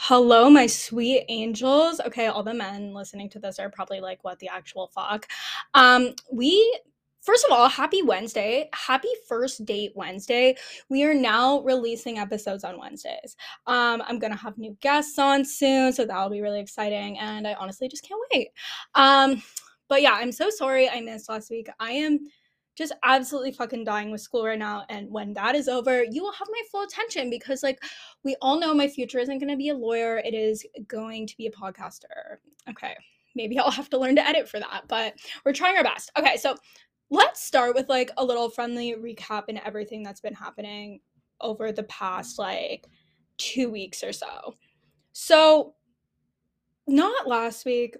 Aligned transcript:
Hello, 0.00 0.48
my 0.48 0.68
sweet 0.68 1.24
angels. 1.28 2.00
Okay, 2.06 2.28
all 2.28 2.44
the 2.44 2.54
men 2.54 2.94
listening 2.94 3.28
to 3.30 3.40
this 3.40 3.58
are 3.58 3.68
probably 3.68 3.98
like, 3.98 4.22
what 4.22 4.38
the 4.38 4.48
actual 4.48 4.86
fuck? 4.86 5.26
Um, 5.74 6.14
we 6.32 6.78
first 7.20 7.44
of 7.44 7.50
all, 7.50 7.68
happy 7.68 8.02
Wednesday. 8.02 8.68
Happy 8.72 9.08
first 9.28 9.64
date 9.64 9.90
Wednesday. 9.96 10.54
We 10.88 11.02
are 11.02 11.14
now 11.14 11.62
releasing 11.62 12.16
episodes 12.16 12.62
on 12.62 12.78
Wednesdays. 12.78 13.34
Um, 13.66 14.00
I'm 14.06 14.20
gonna 14.20 14.36
have 14.36 14.56
new 14.56 14.76
guests 14.80 15.18
on 15.18 15.44
soon, 15.44 15.92
so 15.92 16.04
that'll 16.04 16.30
be 16.30 16.42
really 16.42 16.60
exciting, 16.60 17.18
and 17.18 17.44
I 17.44 17.54
honestly 17.54 17.88
just 17.88 18.06
can't 18.06 18.20
wait. 18.32 18.50
Um, 18.94 19.42
but 19.88 20.00
yeah, 20.00 20.12
I'm 20.12 20.30
so 20.30 20.48
sorry 20.48 20.88
I 20.88 21.00
missed 21.00 21.28
last 21.28 21.50
week. 21.50 21.68
I 21.80 21.90
am 21.90 22.20
just 22.78 22.94
absolutely 23.02 23.50
fucking 23.50 23.82
dying 23.82 24.12
with 24.12 24.20
school 24.20 24.46
right 24.46 24.58
now. 24.58 24.84
And 24.88 25.10
when 25.10 25.34
that 25.34 25.56
is 25.56 25.66
over, 25.66 26.04
you 26.04 26.22
will 26.22 26.32
have 26.32 26.46
my 26.48 26.62
full 26.70 26.84
attention 26.84 27.28
because, 27.28 27.64
like, 27.64 27.82
we 28.22 28.36
all 28.40 28.58
know 28.58 28.72
my 28.72 28.86
future 28.86 29.18
isn't 29.18 29.40
going 29.40 29.50
to 29.50 29.56
be 29.56 29.70
a 29.70 29.74
lawyer, 29.74 30.18
it 30.18 30.32
is 30.32 30.64
going 30.86 31.26
to 31.26 31.36
be 31.36 31.48
a 31.48 31.50
podcaster. 31.50 32.36
Okay, 32.70 32.94
maybe 33.34 33.58
I'll 33.58 33.72
have 33.72 33.90
to 33.90 33.98
learn 33.98 34.14
to 34.14 34.26
edit 34.26 34.48
for 34.48 34.60
that, 34.60 34.84
but 34.86 35.14
we're 35.44 35.52
trying 35.52 35.76
our 35.76 35.82
best. 35.82 36.12
Okay, 36.16 36.36
so 36.36 36.54
let's 37.10 37.42
start 37.42 37.74
with 37.74 37.88
like 37.88 38.12
a 38.16 38.24
little 38.24 38.48
friendly 38.48 38.94
recap 38.94 39.44
and 39.48 39.60
everything 39.64 40.04
that's 40.04 40.20
been 40.20 40.34
happening 40.34 41.00
over 41.40 41.72
the 41.72 41.82
past 41.84 42.38
like 42.38 42.86
two 43.38 43.70
weeks 43.70 44.04
or 44.04 44.12
so. 44.12 44.54
So, 45.12 45.74
not 46.86 47.26
last 47.26 47.64
week, 47.64 47.96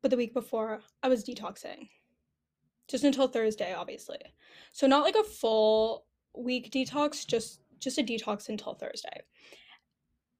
but 0.00 0.10
the 0.10 0.16
week 0.16 0.32
before, 0.32 0.80
I 1.02 1.08
was 1.08 1.22
detoxing 1.22 1.88
just 2.88 3.04
until 3.04 3.28
Thursday, 3.28 3.74
obviously. 3.74 4.18
So 4.72 4.86
not 4.86 5.04
like 5.04 5.16
a 5.16 5.24
full 5.24 6.06
week 6.36 6.70
detox, 6.70 7.26
just 7.26 7.60
just 7.78 7.98
a 7.98 8.02
detox 8.02 8.48
until 8.48 8.74
Thursday. 8.74 9.22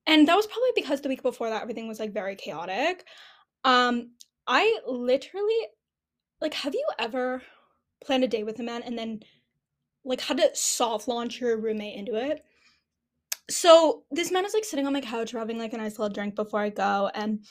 And 0.06 0.27
that 0.28 0.37
was 0.37 0.47
probably 0.47 0.70
because 0.74 1.00
the 1.00 1.09
week 1.09 1.23
before 1.23 1.50
that 1.50 1.62
everything 1.62 1.88
was 1.88 2.00
like 2.00 2.12
very 2.12 2.36
chaotic. 2.36 3.05
Um 3.64 4.12
I 4.47 4.80
literally 4.86 5.67
like 6.41 6.55
have 6.55 6.75
you 6.75 6.86
ever 6.98 7.42
planned 8.05 8.25
a 8.25 8.28
day 8.28 8.42
with 8.42 8.58
a 8.58 8.62
man 8.62 8.83
and 8.83 8.98
then 8.98 9.20
like 10.05 10.20
had 10.20 10.39
to 10.39 10.50
soft 10.55 11.08
launch 11.08 11.41
your 11.41 11.56
roommate 11.56 11.97
into 11.97 12.14
it? 12.17 12.45
So 13.50 14.05
this 14.11 14.30
man 14.30 14.45
is 14.45 14.55
like 14.55 14.64
sitting 14.64 14.86
on 14.86 14.92
my 14.92 15.00
couch, 15.00 15.33
having 15.33 15.58
like 15.58 15.72
a 15.72 15.77
nice 15.77 15.98
little 15.98 16.12
drink 16.12 16.34
before 16.34 16.61
I 16.61 16.70
go, 16.70 17.11
and 17.14 17.45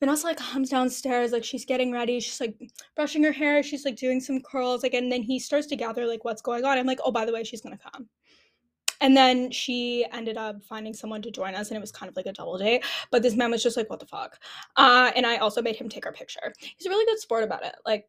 Vanessa 0.00 0.26
like 0.26 0.36
comes 0.36 0.70
downstairs, 0.70 1.32
like 1.32 1.44
she's 1.44 1.64
getting 1.64 1.92
ready, 1.92 2.20
she's 2.20 2.40
like 2.40 2.56
brushing 2.94 3.24
her 3.24 3.32
hair, 3.32 3.62
she's 3.62 3.84
like 3.84 3.96
doing 3.96 4.20
some 4.20 4.40
curls, 4.40 4.82
like, 4.82 4.94
and 4.94 5.10
then 5.10 5.22
he 5.22 5.38
starts 5.38 5.66
to 5.66 5.76
gather 5.76 6.06
like 6.06 6.24
what's 6.24 6.42
going 6.42 6.64
on. 6.64 6.78
I'm 6.78 6.86
like, 6.86 7.00
oh, 7.04 7.10
by 7.10 7.24
the 7.24 7.32
way, 7.32 7.42
she's 7.42 7.60
gonna 7.60 7.78
come. 7.92 8.08
And 9.00 9.16
then 9.16 9.50
she 9.50 10.04
ended 10.12 10.36
up 10.36 10.62
finding 10.64 10.92
someone 10.92 11.22
to 11.22 11.30
join 11.30 11.54
us, 11.54 11.68
and 11.68 11.76
it 11.76 11.80
was 11.80 11.92
kind 11.92 12.08
of 12.08 12.16
like 12.16 12.26
a 12.26 12.32
double 12.32 12.58
date. 12.58 12.84
But 13.10 13.22
this 13.22 13.36
man 13.36 13.50
was 13.50 13.62
just 13.62 13.76
like, 13.76 13.90
what 13.90 14.00
the 14.00 14.06
fuck? 14.06 14.38
Uh, 14.76 15.12
and 15.14 15.24
I 15.26 15.36
also 15.36 15.62
made 15.62 15.76
him 15.76 15.88
take 15.88 16.06
our 16.06 16.12
picture. 16.12 16.52
He's 16.58 16.86
a 16.86 16.90
really 16.90 17.04
good 17.06 17.18
sport 17.20 17.44
about 17.44 17.64
it. 17.64 17.74
Like, 17.86 18.08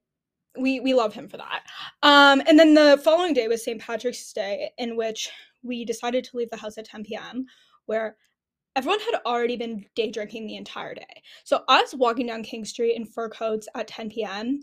we 0.58 0.80
we 0.80 0.94
love 0.94 1.14
him 1.14 1.28
for 1.28 1.38
that. 1.38 1.62
Um, 2.02 2.42
and 2.48 2.58
then 2.58 2.74
the 2.74 3.00
following 3.04 3.34
day 3.34 3.48
was 3.48 3.64
St. 3.64 3.80
Patrick's 3.80 4.34
Day, 4.34 4.72
in 4.78 4.96
which 4.96 5.30
we 5.64 5.86
decided 5.86 6.24
to 6.26 6.38
leave 6.38 6.50
the 6.50 6.58
house 6.58 6.78
at 6.78 6.86
10 6.86 7.04
p.m. 7.04 7.46
Where 7.86 8.18
everyone 8.80 9.00
had 9.02 9.20
already 9.26 9.58
been 9.58 9.86
day 9.94 10.10
drinking 10.10 10.48
the 10.48 10.56
entire 10.56 10.96
day. 10.96 11.22
So 11.44 11.66
us 11.68 11.94
walking 11.94 12.28
down 12.28 12.44
King 12.44 12.64
Street 12.64 12.96
in 12.96 13.06
fur 13.06 13.28
coats 13.28 13.68
at 13.76 13.90
10 13.90 14.10
p.m. 14.10 14.62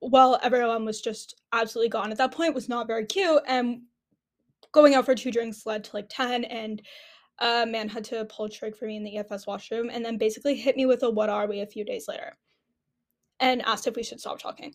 while 0.00 0.38
everyone 0.42 0.84
was 0.84 1.00
just 1.00 1.40
absolutely 1.50 1.88
gone 1.88 2.12
at 2.12 2.18
that 2.18 2.32
point 2.32 2.54
was 2.54 2.68
not 2.68 2.86
very 2.86 3.06
cute. 3.06 3.40
And 3.48 3.84
going 4.70 4.94
out 4.94 5.06
for 5.06 5.14
two 5.14 5.30
drinks 5.30 5.64
led 5.64 5.82
to 5.84 5.96
like 5.96 6.10
10 6.10 6.44
and 6.44 6.82
a 7.38 7.64
man 7.64 7.88
had 7.88 8.04
to 8.04 8.26
pull 8.26 8.44
a 8.44 8.50
trick 8.50 8.76
for 8.76 8.84
me 8.84 8.98
in 8.98 9.02
the 9.02 9.16
EFS 9.16 9.46
washroom 9.46 9.88
and 9.90 10.04
then 10.04 10.18
basically 10.18 10.54
hit 10.54 10.76
me 10.76 10.84
with 10.84 11.02
a 11.02 11.08
what 11.08 11.30
are 11.30 11.46
we 11.46 11.62
a 11.62 11.66
few 11.66 11.86
days 11.86 12.08
later 12.08 12.36
and 13.40 13.62
asked 13.62 13.86
if 13.86 13.96
we 13.96 14.02
should 14.02 14.20
stop 14.20 14.38
talking. 14.40 14.74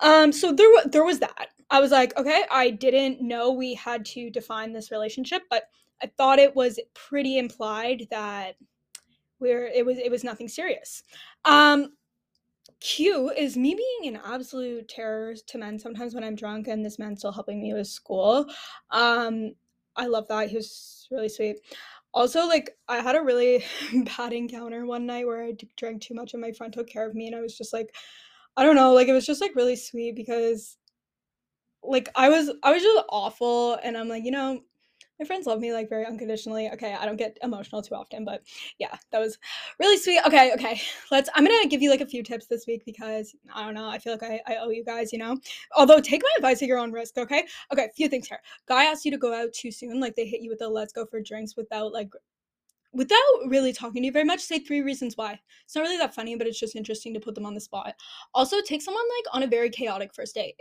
Um, 0.00 0.32
so 0.32 0.50
there, 0.50 0.68
there 0.86 1.04
was 1.04 1.18
that. 1.18 1.48
I 1.68 1.78
was 1.78 1.90
like, 1.90 2.16
okay, 2.16 2.44
I 2.50 2.70
didn't 2.70 3.20
know 3.20 3.52
we 3.52 3.74
had 3.74 4.06
to 4.06 4.30
define 4.30 4.72
this 4.72 4.90
relationship, 4.90 5.42
but 5.50 5.64
I 6.02 6.06
thought 6.16 6.38
it 6.38 6.54
was 6.54 6.78
pretty 6.94 7.38
implied 7.38 8.06
that 8.10 8.56
we're 9.40 9.66
it 9.66 9.84
was 9.86 9.98
it 9.98 10.10
was 10.10 10.24
nothing 10.24 10.48
serious. 10.48 11.02
Um 11.44 11.92
Q 12.80 13.30
is 13.30 13.56
me 13.56 13.74
being 13.74 14.14
an 14.14 14.20
absolute 14.24 14.88
terror 14.88 15.34
to 15.34 15.58
men 15.58 15.78
sometimes 15.78 16.14
when 16.14 16.22
I'm 16.22 16.36
drunk 16.36 16.68
and 16.68 16.84
this 16.84 16.98
man's 16.98 17.20
still 17.20 17.32
helping 17.32 17.60
me 17.62 17.74
with 17.74 17.88
school. 17.88 18.46
Um 18.90 19.52
I 19.96 20.06
love 20.06 20.28
that. 20.28 20.48
He 20.50 20.56
was 20.56 21.08
really 21.10 21.28
sweet. 21.28 21.58
Also, 22.14 22.46
like 22.46 22.70
I 22.88 22.98
had 23.00 23.16
a 23.16 23.22
really 23.22 23.64
bad 24.16 24.32
encounter 24.32 24.86
one 24.86 25.06
night 25.06 25.26
where 25.26 25.42
I 25.44 25.54
drank 25.76 26.02
too 26.02 26.14
much 26.14 26.34
and 26.34 26.40
my 26.42 26.52
friend 26.52 26.72
took 26.72 26.88
care 26.88 27.06
of 27.08 27.14
me 27.14 27.26
and 27.26 27.36
I 27.36 27.40
was 27.40 27.56
just 27.56 27.72
like 27.72 27.94
I 28.56 28.64
don't 28.64 28.76
know, 28.76 28.92
like 28.92 29.08
it 29.08 29.12
was 29.14 29.26
just 29.26 29.40
like 29.40 29.54
really 29.56 29.76
sweet 29.76 30.16
because 30.16 30.76
like 31.82 32.08
I 32.14 32.28
was 32.28 32.50
I 32.62 32.72
was 32.72 32.82
just 32.82 33.04
awful 33.10 33.78
and 33.82 33.96
I'm 33.96 34.08
like, 34.08 34.24
you 34.24 34.30
know, 34.30 34.60
my 35.18 35.26
friends 35.26 35.46
love 35.46 35.60
me 35.60 35.72
like 35.72 35.88
very 35.88 36.06
unconditionally. 36.06 36.70
Okay, 36.70 36.94
I 36.94 37.04
don't 37.06 37.16
get 37.16 37.38
emotional 37.42 37.82
too 37.82 37.94
often, 37.94 38.24
but 38.24 38.42
yeah, 38.78 38.96
that 39.10 39.18
was 39.18 39.38
really 39.78 39.96
sweet. 39.96 40.20
Okay, 40.26 40.52
okay. 40.54 40.80
Let's 41.10 41.28
I'm 41.34 41.44
gonna 41.44 41.66
give 41.68 41.82
you 41.82 41.90
like 41.90 42.00
a 42.00 42.06
few 42.06 42.22
tips 42.22 42.46
this 42.46 42.66
week 42.66 42.84
because 42.84 43.34
I 43.54 43.64
don't 43.64 43.74
know, 43.74 43.88
I 43.88 43.98
feel 43.98 44.12
like 44.12 44.22
I, 44.22 44.40
I 44.46 44.56
owe 44.56 44.70
you 44.70 44.84
guys, 44.84 45.12
you 45.12 45.18
know. 45.18 45.36
Although 45.76 46.00
take 46.00 46.22
my 46.22 46.30
advice 46.36 46.62
at 46.62 46.68
your 46.68 46.78
own 46.78 46.92
risk, 46.92 47.18
okay? 47.18 47.46
Okay, 47.72 47.84
a 47.86 47.92
few 47.92 48.08
things 48.08 48.28
here. 48.28 48.40
Guy 48.66 48.84
asked 48.84 49.04
you 49.04 49.10
to 49.10 49.18
go 49.18 49.34
out 49.34 49.52
too 49.52 49.70
soon, 49.70 50.00
like 50.00 50.14
they 50.14 50.26
hit 50.26 50.40
you 50.40 50.50
with 50.50 50.60
the 50.60 50.68
let's 50.68 50.92
go 50.92 51.06
for 51.06 51.20
drinks 51.20 51.56
without 51.56 51.92
like 51.92 52.10
without 52.92 53.18
really 53.48 53.72
talking 53.72 54.02
to 54.02 54.06
you 54.06 54.12
very 54.12 54.24
much, 54.24 54.40
say 54.40 54.58
three 54.58 54.80
reasons 54.80 55.16
why. 55.16 55.38
It's 55.64 55.74
not 55.74 55.82
really 55.82 55.98
that 55.98 56.14
funny, 56.14 56.36
but 56.36 56.46
it's 56.46 56.58
just 56.58 56.76
interesting 56.76 57.12
to 57.14 57.20
put 57.20 57.34
them 57.34 57.44
on 57.46 57.54
the 57.54 57.60
spot. 57.60 57.94
Also, 58.34 58.60
take 58.60 58.82
someone 58.82 59.04
like 59.18 59.34
on 59.34 59.42
a 59.42 59.46
very 59.46 59.70
chaotic 59.70 60.14
first 60.14 60.34
date. 60.34 60.56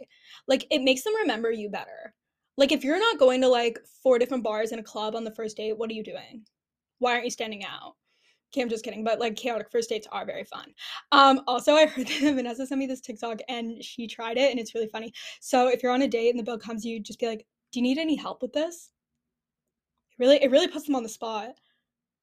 Like 0.48 0.66
it 0.70 0.84
makes 0.84 1.04
them 1.04 1.16
remember 1.16 1.52
you 1.52 1.70
better. 1.70 2.14
Like 2.58 2.72
if 2.72 2.84
you're 2.84 3.00
not 3.00 3.20
going 3.20 3.42
to 3.42 3.48
like 3.48 3.80
four 4.02 4.18
different 4.18 4.44
bars 4.44 4.72
and 4.72 4.80
a 4.80 4.84
club 4.84 5.16
on 5.16 5.24
the 5.24 5.32
first 5.32 5.58
date, 5.58 5.78
what 5.78 5.90
are 5.90 5.94
you 5.94 6.04
doing? 6.04 6.44
Why 7.00 7.14
aren't 7.14 7.26
you 7.26 7.32
standing 7.32 7.64
out? 7.64 7.94
Okay, 8.52 8.62
I'm 8.62 8.70
just 8.70 8.84
kidding, 8.84 9.04
but 9.04 9.20
like 9.20 9.36
chaotic 9.36 9.70
first 9.70 9.90
dates 9.90 10.08
are 10.12 10.26
very 10.26 10.46
fun. 10.46 10.74
Um, 11.12 11.42
also, 11.48 11.74
I 11.74 11.86
heard 11.86 12.08
that 12.22 12.34
Vanessa 12.36 12.66
sent 12.66 12.80
me 12.80 12.88
this 12.88 13.02
TikTok 13.02 13.40
and 13.50 13.84
she 13.84 14.08
tried 14.08 14.38
it 14.38 14.52
and 14.52 14.60
it's 14.60 14.74
really 14.74 14.88
funny. 14.88 15.14
So 15.40 15.68
if 15.68 15.84
you're 15.84 15.92
on 15.92 16.02
a 16.02 16.08
date 16.08 16.30
and 16.30 16.40
the 16.40 16.44
bill 16.44 16.58
comes, 16.58 16.86
you 16.86 17.00
just 17.00 17.20
be 17.20 17.28
like, 17.28 17.46
"Do 17.72 17.80
you 17.80 17.84
need 17.84 17.98
any 17.98 18.16
help 18.16 18.42
with 18.42 18.54
this?" 18.54 18.92
It 20.12 20.24
really, 20.24 20.42
it 20.42 20.50
really 20.50 20.68
puts 20.68 20.86
them 20.86 20.96
on 20.96 21.04
the 21.04 21.10
spot. 21.10 21.50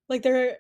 Like 0.09 0.23
they're, 0.23 0.59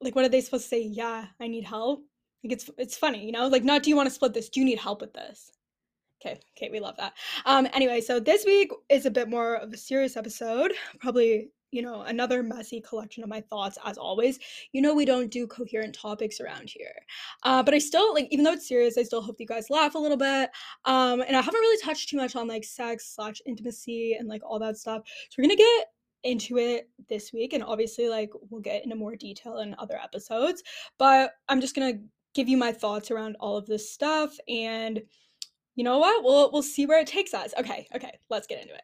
like, 0.00 0.16
what 0.16 0.24
are 0.24 0.28
they 0.28 0.40
supposed 0.40 0.64
to 0.64 0.68
say? 0.68 0.82
Yeah, 0.82 1.26
I 1.40 1.46
need 1.46 1.64
help. 1.64 2.04
Like 2.42 2.52
it's, 2.54 2.70
it's 2.78 2.96
funny, 2.96 3.24
you 3.24 3.32
know. 3.32 3.46
Like 3.48 3.64
not, 3.64 3.82
do 3.82 3.90
you 3.90 3.96
want 3.96 4.08
to 4.08 4.14
split 4.14 4.34
this? 4.34 4.48
Do 4.48 4.60
you 4.60 4.66
need 4.66 4.78
help 4.78 5.00
with 5.00 5.12
this? 5.12 5.52
Okay, 6.24 6.38
okay, 6.56 6.70
we 6.70 6.78
love 6.78 6.96
that. 6.98 7.14
Um, 7.46 7.66
anyway, 7.72 8.00
so 8.00 8.20
this 8.20 8.44
week 8.44 8.70
is 8.88 9.06
a 9.06 9.10
bit 9.10 9.28
more 9.28 9.56
of 9.56 9.72
a 9.72 9.76
serious 9.76 10.16
episode. 10.16 10.72
Probably, 11.00 11.50
you 11.72 11.82
know, 11.82 12.02
another 12.02 12.44
messy 12.44 12.80
collection 12.80 13.24
of 13.24 13.28
my 13.28 13.40
thoughts 13.40 13.76
as 13.84 13.98
always. 13.98 14.38
You 14.72 14.82
know, 14.82 14.94
we 14.94 15.04
don't 15.04 15.32
do 15.32 15.48
coherent 15.48 15.96
topics 15.96 16.40
around 16.40 16.70
here. 16.70 16.94
Uh, 17.42 17.62
but 17.62 17.74
I 17.74 17.78
still 17.78 18.14
like, 18.14 18.28
even 18.30 18.44
though 18.44 18.52
it's 18.52 18.68
serious, 18.68 18.96
I 18.96 19.02
still 19.02 19.20
hope 19.20 19.40
you 19.40 19.46
guys 19.46 19.68
laugh 19.68 19.96
a 19.96 19.98
little 19.98 20.16
bit. 20.16 20.50
Um, 20.84 21.22
and 21.22 21.36
I 21.36 21.40
haven't 21.40 21.60
really 21.60 21.82
touched 21.82 22.08
too 22.08 22.18
much 22.18 22.36
on 22.36 22.46
like 22.46 22.62
sex 22.62 23.14
slash 23.16 23.42
intimacy 23.44 24.14
and 24.14 24.28
like 24.28 24.42
all 24.44 24.60
that 24.60 24.76
stuff. 24.76 25.02
So 25.28 25.34
we're 25.38 25.48
gonna 25.48 25.56
get 25.56 25.86
into 26.22 26.56
it 26.58 26.88
this 27.08 27.32
week 27.32 27.52
and 27.52 27.64
obviously 27.64 28.08
like 28.08 28.30
we'll 28.48 28.60
get 28.60 28.84
into 28.84 28.94
more 28.94 29.16
detail 29.16 29.58
in 29.58 29.74
other 29.80 29.98
episodes 30.00 30.62
but 30.96 31.32
i'm 31.48 31.60
just 31.60 31.74
gonna 31.74 31.94
give 32.32 32.48
you 32.48 32.56
my 32.56 32.70
thoughts 32.70 33.10
around 33.10 33.36
all 33.40 33.56
of 33.56 33.66
this 33.66 33.92
stuff 33.92 34.36
and 34.48 35.02
you 35.74 35.84
know 35.84 35.98
what? 35.98 36.22
We'll 36.24 36.50
we'll 36.52 36.62
see 36.62 36.86
where 36.86 37.00
it 37.00 37.06
takes 37.06 37.34
us. 37.34 37.54
Okay, 37.58 37.86
okay, 37.94 38.18
let's 38.30 38.46
get 38.46 38.62
into 38.62 38.74
it. 38.74 38.82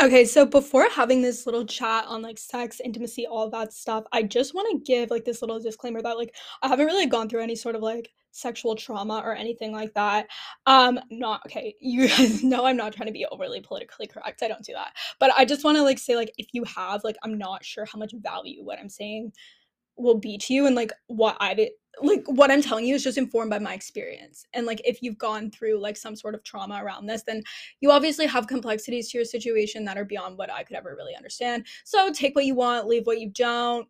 Okay, 0.00 0.24
so 0.24 0.46
before 0.46 0.86
having 0.90 1.22
this 1.22 1.44
little 1.44 1.66
chat 1.66 2.04
on 2.06 2.22
like 2.22 2.38
sex, 2.38 2.80
intimacy, 2.84 3.26
all 3.26 3.50
that 3.50 3.72
stuff, 3.72 4.04
I 4.12 4.22
just 4.22 4.54
want 4.54 4.70
to 4.70 4.84
give 4.92 5.10
like 5.10 5.24
this 5.24 5.42
little 5.42 5.58
disclaimer 5.58 6.00
that 6.02 6.16
like 6.16 6.36
I 6.62 6.68
haven't 6.68 6.86
really 6.86 7.06
gone 7.06 7.28
through 7.28 7.42
any 7.42 7.56
sort 7.56 7.74
of 7.74 7.82
like 7.82 8.08
sexual 8.30 8.76
trauma 8.76 9.20
or 9.24 9.34
anything 9.34 9.72
like 9.72 9.92
that. 9.94 10.28
Um 10.66 11.00
not 11.10 11.42
okay, 11.46 11.74
you 11.80 12.08
guys 12.08 12.44
know 12.44 12.64
I'm 12.64 12.76
not 12.76 12.92
trying 12.92 13.08
to 13.08 13.12
be 13.12 13.26
overly 13.26 13.60
politically 13.60 14.06
correct. 14.06 14.42
I 14.42 14.48
don't 14.48 14.62
do 14.64 14.72
that. 14.74 14.92
But 15.18 15.32
I 15.36 15.44
just 15.44 15.64
want 15.64 15.76
to 15.78 15.82
like 15.82 15.98
say 15.98 16.14
like 16.14 16.32
if 16.38 16.46
you 16.52 16.62
have 16.64 17.02
like 17.02 17.16
I'm 17.24 17.36
not 17.36 17.64
sure 17.64 17.84
how 17.84 17.98
much 17.98 18.12
value 18.22 18.62
what 18.64 18.78
I'm 18.78 18.88
saying 18.88 19.32
will 19.98 20.18
be 20.18 20.38
to 20.38 20.54
you 20.54 20.66
and 20.66 20.76
like 20.76 20.92
what 21.08 21.36
I've 21.40 21.58
like 22.00 22.24
what 22.26 22.50
I'm 22.50 22.62
telling 22.62 22.84
you 22.84 22.94
is 22.94 23.02
just 23.02 23.18
informed 23.18 23.50
by 23.50 23.58
my 23.58 23.74
experience. 23.74 24.44
And 24.52 24.66
like 24.66 24.80
if 24.84 25.02
you've 25.02 25.18
gone 25.18 25.50
through 25.50 25.80
like 25.80 25.96
some 25.96 26.16
sort 26.16 26.34
of 26.34 26.42
trauma 26.42 26.82
around 26.82 27.06
this, 27.06 27.22
then 27.22 27.42
you 27.80 27.90
obviously 27.90 28.26
have 28.26 28.46
complexities 28.46 29.10
to 29.10 29.18
your 29.18 29.24
situation 29.24 29.84
that 29.84 29.98
are 29.98 30.04
beyond 30.04 30.38
what 30.38 30.52
I 30.52 30.62
could 30.62 30.76
ever 30.76 30.94
really 30.96 31.16
understand. 31.16 31.66
So 31.84 32.12
take 32.12 32.36
what 32.36 32.44
you 32.44 32.54
want, 32.54 32.86
leave 32.86 33.06
what 33.06 33.20
you 33.20 33.30
don't. 33.30 33.88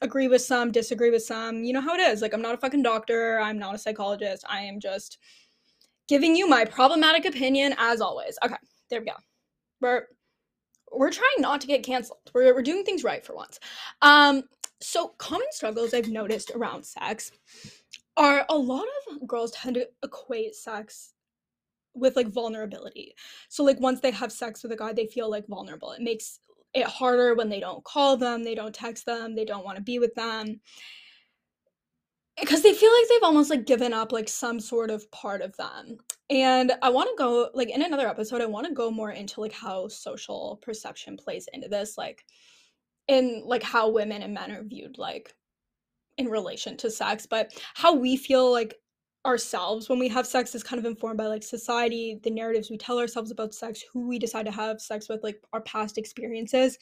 Agree 0.00 0.26
with 0.26 0.42
some, 0.42 0.72
disagree 0.72 1.10
with 1.10 1.22
some. 1.22 1.62
You 1.62 1.72
know 1.72 1.80
how 1.80 1.94
it 1.94 2.00
is. 2.00 2.22
Like 2.22 2.34
I'm 2.34 2.42
not 2.42 2.54
a 2.54 2.58
fucking 2.58 2.82
doctor, 2.82 3.38
I'm 3.40 3.58
not 3.58 3.74
a 3.74 3.78
psychologist. 3.78 4.44
I 4.48 4.60
am 4.60 4.80
just 4.80 5.18
giving 6.08 6.34
you 6.34 6.48
my 6.48 6.64
problematic 6.64 7.24
opinion 7.24 7.74
as 7.78 8.00
always. 8.00 8.36
Okay, 8.44 8.56
there 8.90 9.00
we 9.00 9.06
go. 9.06 9.12
We're 9.80 10.06
we're 10.92 11.10
trying 11.10 11.40
not 11.40 11.60
to 11.62 11.66
get 11.66 11.84
canceled. 11.84 12.18
We're, 12.34 12.54
we're 12.54 12.62
doing 12.62 12.84
things 12.84 13.02
right 13.04 13.24
for 13.24 13.34
once. 13.34 13.58
Um, 14.02 14.42
so 14.82 15.08
common 15.18 15.46
struggles 15.50 15.94
I've 15.94 16.08
noticed 16.08 16.50
around 16.50 16.84
sex 16.84 17.32
are 18.16 18.44
a 18.48 18.56
lot 18.56 18.84
of 19.10 19.26
girls 19.26 19.52
tend 19.52 19.76
to 19.76 19.88
equate 20.02 20.54
sex 20.54 21.14
with 21.94 22.16
like 22.16 22.28
vulnerability. 22.28 23.14
So 23.48 23.64
like 23.64 23.80
once 23.80 24.00
they 24.00 24.10
have 24.10 24.32
sex 24.32 24.62
with 24.62 24.72
a 24.72 24.76
guy, 24.76 24.92
they 24.92 25.06
feel 25.06 25.30
like 25.30 25.46
vulnerable. 25.46 25.92
It 25.92 26.02
makes 26.02 26.40
it 26.74 26.86
harder 26.86 27.34
when 27.34 27.48
they 27.48 27.60
don't 27.60 27.84
call 27.84 28.16
them, 28.16 28.44
they 28.44 28.54
don't 28.54 28.74
text 28.74 29.04
them, 29.06 29.34
they 29.34 29.44
don't 29.44 29.64
want 29.64 29.76
to 29.76 29.82
be 29.82 29.98
with 29.98 30.14
them. 30.14 30.60
Because 32.40 32.62
they 32.62 32.72
feel 32.72 32.90
like 32.90 33.08
they've 33.08 33.22
almost 33.22 33.50
like 33.50 33.66
given 33.66 33.92
up 33.92 34.10
like 34.10 34.28
some 34.28 34.58
sort 34.58 34.90
of 34.90 35.10
part 35.10 35.42
of 35.42 35.54
them. 35.58 35.98
And 36.30 36.72
I 36.80 36.88
want 36.88 37.10
to 37.10 37.22
go 37.22 37.50
like 37.52 37.68
in 37.68 37.82
another 37.82 38.08
episode, 38.08 38.40
I 38.40 38.46
want 38.46 38.66
to 38.66 38.72
go 38.72 38.90
more 38.90 39.10
into 39.10 39.42
like 39.42 39.52
how 39.52 39.88
social 39.88 40.58
perception 40.62 41.18
plays 41.18 41.46
into 41.52 41.68
this, 41.68 41.98
like 41.98 42.24
in 43.12 43.42
like 43.44 43.62
how 43.62 43.88
women 43.90 44.22
and 44.22 44.34
men 44.34 44.50
are 44.50 44.62
viewed 44.62 44.98
like 44.98 45.34
in 46.18 46.28
relation 46.28 46.76
to 46.78 46.90
sex, 46.90 47.26
but 47.26 47.52
how 47.74 47.94
we 47.94 48.16
feel 48.16 48.50
like 48.50 48.74
ourselves 49.24 49.88
when 49.88 50.00
we 50.00 50.08
have 50.08 50.26
sex 50.26 50.52
is 50.54 50.64
kind 50.64 50.80
of 50.80 50.84
informed 50.84 51.16
by 51.16 51.26
like 51.26 51.44
society, 51.44 52.18
the 52.24 52.30
narratives 52.30 52.70
we 52.70 52.76
tell 52.76 52.98
ourselves 52.98 53.30
about 53.30 53.54
sex, 53.54 53.82
who 53.92 54.08
we 54.08 54.18
decide 54.18 54.44
to 54.44 54.50
have 54.50 54.80
sex 54.80 55.08
with, 55.08 55.22
like 55.22 55.40
our 55.52 55.60
past 55.60 55.96
experiences. 55.96 56.76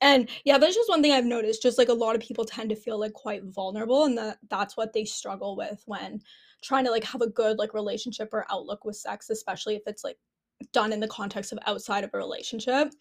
And 0.00 0.28
yeah, 0.44 0.56
that's 0.56 0.76
just 0.76 0.88
one 0.88 1.02
thing 1.02 1.12
I've 1.12 1.24
noticed. 1.24 1.62
Just 1.62 1.78
like 1.78 1.88
a 1.88 1.94
lot 1.94 2.14
of 2.14 2.22
people 2.22 2.44
tend 2.44 2.70
to 2.70 2.76
feel 2.76 2.98
like 2.98 3.12
quite 3.12 3.42
vulnerable, 3.44 4.04
and 4.04 4.16
that 4.18 4.38
that's 4.48 4.76
what 4.76 4.92
they 4.92 5.04
struggle 5.04 5.56
with 5.56 5.82
when 5.86 6.20
trying 6.62 6.84
to 6.84 6.90
like 6.90 7.04
have 7.04 7.22
a 7.22 7.30
good 7.30 7.58
like 7.58 7.74
relationship 7.74 8.28
or 8.32 8.46
outlook 8.50 8.84
with 8.84 8.96
sex, 8.96 9.30
especially 9.30 9.74
if 9.74 9.82
it's 9.86 10.04
like 10.04 10.18
done 10.72 10.92
in 10.92 11.00
the 11.00 11.08
context 11.08 11.52
of 11.52 11.58
outside 11.66 12.04
of 12.04 12.10
a 12.12 12.18
relationship. 12.18 12.92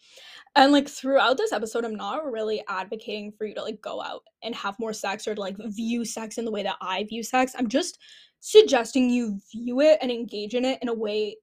And 0.56 0.72
like 0.72 0.90
throughout 0.90 1.38
this 1.38 1.52
episode, 1.52 1.86
I'm 1.86 1.96
not 1.96 2.32
really 2.32 2.64
advocating 2.68 3.32
for 3.32 3.46
you 3.46 3.54
to 3.56 3.62
like 3.62 3.82
go 3.82 4.02
out 4.02 4.24
and 4.44 4.56
have 4.56 4.80
more 4.80 4.94
sex 4.94 5.28
or 5.28 5.36
to 5.36 5.42
like 5.42 5.58
view 5.58 6.06
sex 6.06 6.38
in 6.38 6.46
the 6.46 6.52
way 6.52 6.64
that 6.64 6.78
I 6.82 7.04
view 7.04 7.24
sex. 7.24 7.54
I'm 7.58 7.70
just 7.70 8.00
suggesting 8.40 9.10
you 9.10 9.40
view 9.52 9.82
it 9.82 10.00
and 10.02 10.12
engage 10.12 10.56
in 10.56 10.66
it 10.66 10.80
in 10.82 10.90
a 10.90 10.94
way 10.94 11.38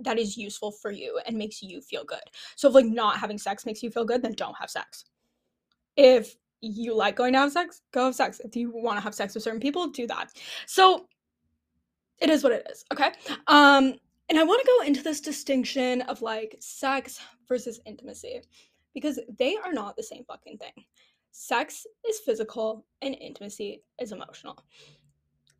that 0.00 0.18
is 0.18 0.36
useful 0.36 0.72
for 0.72 0.90
you 0.90 1.20
and 1.26 1.36
makes 1.36 1.62
you 1.62 1.80
feel 1.80 2.04
good. 2.04 2.18
So 2.56 2.68
if 2.68 2.74
like 2.74 2.86
not 2.86 3.18
having 3.18 3.38
sex 3.38 3.64
makes 3.64 3.82
you 3.82 3.90
feel 3.90 4.04
good, 4.04 4.22
then 4.22 4.32
don't 4.32 4.56
have 4.58 4.70
sex. 4.70 5.04
If 5.96 6.34
you 6.60 6.94
like 6.94 7.16
going 7.16 7.32
to 7.34 7.38
have 7.38 7.52
sex, 7.52 7.82
go 7.92 8.06
have 8.06 8.14
sex. 8.14 8.40
If 8.44 8.56
you 8.56 8.72
want 8.74 8.98
to 8.98 9.02
have 9.02 9.14
sex 9.14 9.34
with 9.34 9.44
certain 9.44 9.60
people, 9.60 9.88
do 9.88 10.06
that. 10.08 10.30
So 10.66 11.06
it 12.20 12.30
is 12.30 12.42
what 12.42 12.52
it 12.52 12.66
is. 12.70 12.84
Okay. 12.92 13.12
Um 13.46 13.94
and 14.28 14.38
I 14.38 14.44
want 14.44 14.60
to 14.62 14.66
go 14.78 14.86
into 14.86 15.02
this 15.02 15.20
distinction 15.20 16.02
of 16.02 16.22
like 16.22 16.56
sex 16.60 17.20
versus 17.46 17.80
intimacy 17.84 18.40
because 18.94 19.18
they 19.38 19.56
are 19.56 19.72
not 19.72 19.96
the 19.96 20.02
same 20.02 20.24
fucking 20.24 20.58
thing. 20.58 20.84
Sex 21.32 21.86
is 22.08 22.20
physical 22.20 22.86
and 23.02 23.16
intimacy 23.20 23.82
is 24.00 24.12
emotional. 24.12 24.64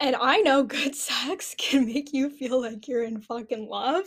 And 0.01 0.17
I 0.17 0.39
know 0.39 0.63
good 0.65 0.95
sex 0.95 1.55
can 1.59 1.85
make 1.87 2.13
you 2.13 2.31
feel 2.31 2.61
like 2.61 2.89
you're 2.89 3.05
in 3.05 3.21
fucking 3.21 3.69
love. 3.69 4.05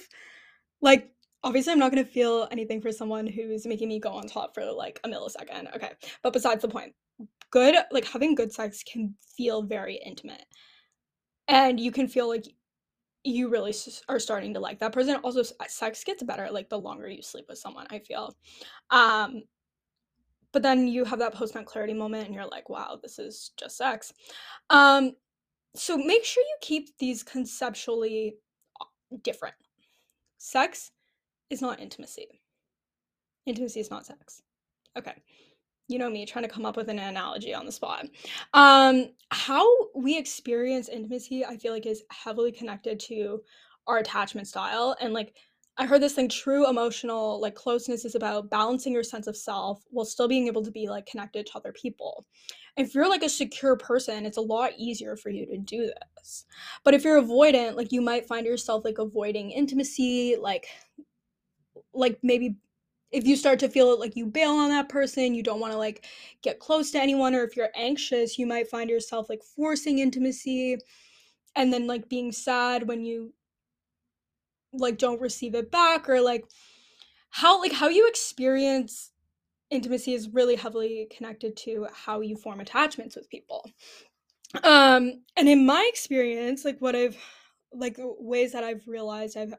Like, 0.81 1.11
obviously, 1.43 1.73
I'm 1.73 1.79
not 1.79 1.91
gonna 1.91 2.05
feel 2.05 2.47
anything 2.51 2.81
for 2.81 2.91
someone 2.91 3.27
who's 3.27 3.67
making 3.67 3.89
me 3.89 3.99
go 3.99 4.11
on 4.11 4.27
top 4.27 4.53
for 4.53 4.63
like 4.71 4.99
a 5.03 5.09
millisecond. 5.09 5.75
Okay. 5.75 5.91
But 6.23 6.33
besides 6.33 6.61
the 6.61 6.67
point, 6.67 6.93
good, 7.51 7.75
like 7.91 8.05
having 8.05 8.33
good 8.33 8.51
sex 8.51 8.83
can 8.83 9.13
feel 9.35 9.61
very 9.61 9.99
intimate. 10.03 10.45
And 11.47 11.79
you 11.79 11.91
can 11.91 12.07
feel 12.07 12.27
like 12.27 12.45
you 13.27 13.49
really 13.49 13.73
are 14.07 14.19
starting 14.19 14.53
to 14.53 14.59
like 14.59 14.79
that 14.79 14.93
person. 14.93 15.15
Also, 15.17 15.43
sex 15.67 16.03
gets 16.03 16.23
better 16.23 16.47
like 16.49 16.69
the 16.69 16.79
longer 16.79 17.09
you 17.09 17.21
sleep 17.21 17.45
with 17.49 17.57
someone, 17.57 17.87
I 17.89 17.99
feel. 17.99 18.35
Um, 18.89 19.43
but 20.53 20.63
then 20.63 20.87
you 20.87 21.03
have 21.03 21.19
that 21.19 21.33
post 21.33 21.53
nut 21.53 21.65
clarity 21.65 21.93
moment 21.93 22.25
and 22.25 22.33
you're 22.33 22.47
like, 22.47 22.69
wow, 22.69 22.97
this 23.01 23.19
is 23.19 23.51
just 23.57 23.77
sex. 23.77 24.13
Um, 24.69 25.11
so 25.75 25.97
make 25.97 26.23
sure 26.23 26.43
you 26.43 26.57
keep 26.61 26.97
these 26.97 27.21
conceptually 27.21 28.35
uh, 28.79 28.85
different. 29.23 29.55
Sex 30.37 30.91
is 31.49 31.61
not 31.61 31.79
intimacy. 31.79 32.41
Intimacy 33.45 33.81
is 33.81 33.91
not 33.91 34.05
sex. 34.05 34.41
Okay 34.97 35.15
you 35.87 35.97
know 35.97 36.09
me 36.09 36.25
trying 36.25 36.43
to 36.43 36.49
come 36.49 36.65
up 36.65 36.75
with 36.77 36.89
an 36.89 36.99
analogy 36.99 37.53
on 37.53 37.65
the 37.65 37.71
spot. 37.71 38.05
Um 38.53 39.09
how 39.31 39.65
we 39.93 40.17
experience 40.17 40.87
intimacy 40.89 41.43
i 41.45 41.57
feel 41.57 41.73
like 41.73 41.85
is 41.85 42.03
heavily 42.11 42.51
connected 42.51 42.99
to 42.99 43.41
our 43.85 43.97
attachment 43.97 44.47
style 44.47 44.95
and 45.01 45.13
like 45.13 45.33
i 45.77 45.85
heard 45.85 46.01
this 46.01 46.13
thing 46.13 46.29
true 46.29 46.69
emotional 46.69 47.41
like 47.41 47.53
closeness 47.55 48.05
is 48.05 48.15
about 48.15 48.49
balancing 48.49 48.93
your 48.93 49.03
sense 49.03 49.27
of 49.27 49.35
self 49.35 49.83
while 49.89 50.05
still 50.05 50.27
being 50.27 50.47
able 50.47 50.63
to 50.63 50.71
be 50.71 50.87
like 50.87 51.05
connected 51.05 51.45
to 51.45 51.57
other 51.57 51.73
people. 51.73 52.25
If 52.77 52.93
you're 52.93 53.09
like 53.09 53.23
a 53.23 53.29
secure 53.29 53.75
person 53.75 54.25
it's 54.25 54.37
a 54.37 54.41
lot 54.41 54.71
easier 54.77 55.17
for 55.17 55.29
you 55.29 55.45
to 55.47 55.57
do 55.57 55.91
this. 56.15 56.45
But 56.83 56.93
if 56.93 57.03
you're 57.03 57.21
avoidant 57.21 57.75
like 57.75 57.91
you 57.91 58.01
might 58.01 58.27
find 58.27 58.45
yourself 58.45 58.85
like 58.85 58.99
avoiding 58.99 59.51
intimacy 59.51 60.37
like 60.39 60.67
like 61.93 62.17
maybe 62.23 62.55
if 63.11 63.25
you 63.25 63.35
start 63.35 63.59
to 63.59 63.69
feel 63.69 63.99
like 63.99 64.15
you 64.15 64.25
bail 64.25 64.51
on 64.51 64.69
that 64.69 64.89
person, 64.89 65.33
you 65.33 65.43
don't 65.43 65.59
want 65.59 65.73
to 65.73 65.79
like 65.79 66.05
get 66.43 66.59
close 66.59 66.91
to 66.91 66.99
anyone, 67.01 67.33
or 67.33 67.43
if 67.43 67.55
you're 67.55 67.69
anxious, 67.75 68.37
you 68.37 68.45
might 68.45 68.69
find 68.69 68.89
yourself 68.89 69.29
like 69.29 69.43
forcing 69.43 69.99
intimacy 69.99 70.77
and 71.55 71.71
then 71.71 71.87
like 71.87 72.09
being 72.09 72.31
sad 72.31 72.87
when 72.87 73.03
you 73.03 73.33
like 74.73 74.97
don't 74.97 75.21
receive 75.21 75.55
it 75.55 75.71
back 75.71 76.09
or 76.09 76.21
like 76.21 76.45
how 77.29 77.59
like 77.59 77.71
how 77.71 77.87
you 77.87 78.07
experience 78.07 79.11
intimacy 79.69 80.13
is 80.13 80.29
really 80.29 80.55
heavily 80.55 81.07
connected 81.15 81.55
to 81.57 81.87
how 81.93 82.21
you 82.21 82.35
form 82.35 82.59
attachments 82.59 83.15
with 83.15 83.29
people. 83.29 83.69
Um 84.63 85.23
and 85.35 85.49
in 85.49 85.65
my 85.65 85.85
experience 85.91 86.63
like 86.63 86.79
what 86.79 86.95
i've 86.95 87.17
like 87.73 87.97
ways 87.99 88.53
that 88.53 88.63
i've 88.63 88.87
realized 88.87 89.35
i've 89.35 89.53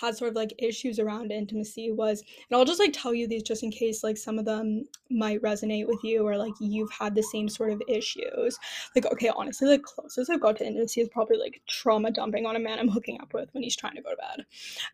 had 0.00 0.16
sort 0.16 0.30
of 0.30 0.36
like 0.36 0.52
issues 0.58 0.98
around 0.98 1.32
intimacy 1.32 1.90
was 1.90 2.20
and 2.20 2.56
i'll 2.56 2.64
just 2.64 2.80
like 2.80 2.92
tell 2.92 3.14
you 3.14 3.26
these 3.26 3.42
just 3.42 3.62
in 3.62 3.70
case 3.70 4.02
like 4.02 4.16
some 4.16 4.38
of 4.38 4.44
them 4.44 4.84
might 5.10 5.40
resonate 5.42 5.86
with 5.86 6.02
you 6.02 6.26
or 6.26 6.36
like 6.36 6.52
you've 6.60 6.90
had 6.90 7.14
the 7.14 7.22
same 7.22 7.48
sort 7.48 7.70
of 7.70 7.82
issues 7.88 8.58
like 8.94 9.06
okay 9.06 9.30
honestly 9.34 9.68
the 9.68 9.78
closest 9.78 10.30
i've 10.30 10.40
got 10.40 10.56
to 10.56 10.66
intimacy 10.66 11.00
is 11.00 11.08
probably 11.08 11.38
like 11.38 11.60
trauma 11.68 12.10
dumping 12.10 12.46
on 12.46 12.56
a 12.56 12.60
man 12.60 12.78
i'm 12.78 12.88
hooking 12.88 13.20
up 13.20 13.32
with 13.32 13.48
when 13.52 13.62
he's 13.62 13.76
trying 13.76 13.94
to 13.94 14.02
go 14.02 14.10
to 14.10 14.16
bed 14.16 14.46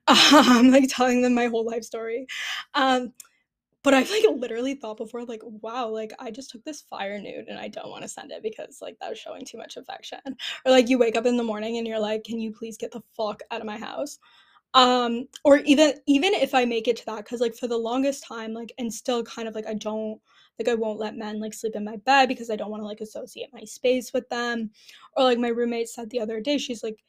um 0.35 0.71
like 0.71 0.89
telling 0.89 1.23
them 1.23 1.35
my 1.35 1.47
whole 1.47 1.65
life 1.65 1.85
story 1.85 2.27
um 2.75 3.13
but 3.83 3.95
I've 3.95 4.11
like 4.11 4.25
literally 4.37 4.75
thought 4.75 4.97
before, 4.97 5.25
like, 5.25 5.43
wow, 5.45 5.89
like 5.89 6.13
I 6.21 6.31
just 6.31 6.51
took 6.51 6.65
this 6.65 6.83
fire 6.83 7.19
nude 7.19 7.49
and 7.49 7.59
I 7.59 7.69
don't 7.69 7.91
want 7.91 8.03
to 8.03 8.09
send 8.09 8.31
it 8.31 8.43
because 8.43 8.79
like 8.81 8.97
that 9.01 9.11
was 9.11 9.19
showing 9.19 9.45
too 9.45 9.59
much 9.59 9.77
affection. 9.77 10.21
Or 10.65 10.71
like 10.71 10.89
you 10.89 10.99
wake 10.99 11.17
up 11.17 11.27
in 11.27 11.37
the 11.37 11.43
morning 11.43 11.79
and 11.79 11.87
you're 11.87 11.99
like, 11.99 12.23
can 12.23 12.39
you 12.39 12.53
please 12.53 12.77
get 12.77 12.93
the 12.93 13.03
fuck 13.17 13.43
out 13.51 13.61
of 13.61 13.67
my 13.67 13.79
house? 13.79 14.21
Um 14.75 15.27
or 15.45 15.59
even 15.59 15.93
even 16.07 16.33
if 16.33 16.55
i 16.55 16.65
make 16.65 16.89
it 16.89 16.97
to 16.97 17.05
that 17.05 17.19
because 17.19 17.41
like 17.41 17.55
for 17.55 17.69
the 17.69 17.77
longest 17.77 18.25
time 18.25 18.55
like 18.55 18.73
and 18.79 18.93
still 18.93 19.23
kind 19.23 19.47
of 19.47 19.55
like 19.55 19.67
i 19.67 19.75
don't 19.75 20.19
like 20.59 20.69
i 20.69 20.75
won't 20.75 20.99
let 20.99 21.17
men 21.17 21.41
like 21.41 21.53
sleep 21.53 21.77
in 21.77 21.85
my 21.85 21.97
bed 21.97 22.27
because 22.27 22.51
i 22.51 22.57
don't 22.57 22.71
want 22.71 22.83
to 22.83 22.87
like 22.87 23.01
associate 23.01 23.51
my 23.53 23.65
space 23.65 24.13
with 24.15 24.27
them 24.31 24.71
or 25.17 25.25
like 25.25 25.39
my 25.39 25.49
roommate 25.49 25.89
said 25.89 26.09
the 26.09 26.21
other 26.21 26.41
day 26.41 26.57
she's 26.57 26.83
like 26.83 27.03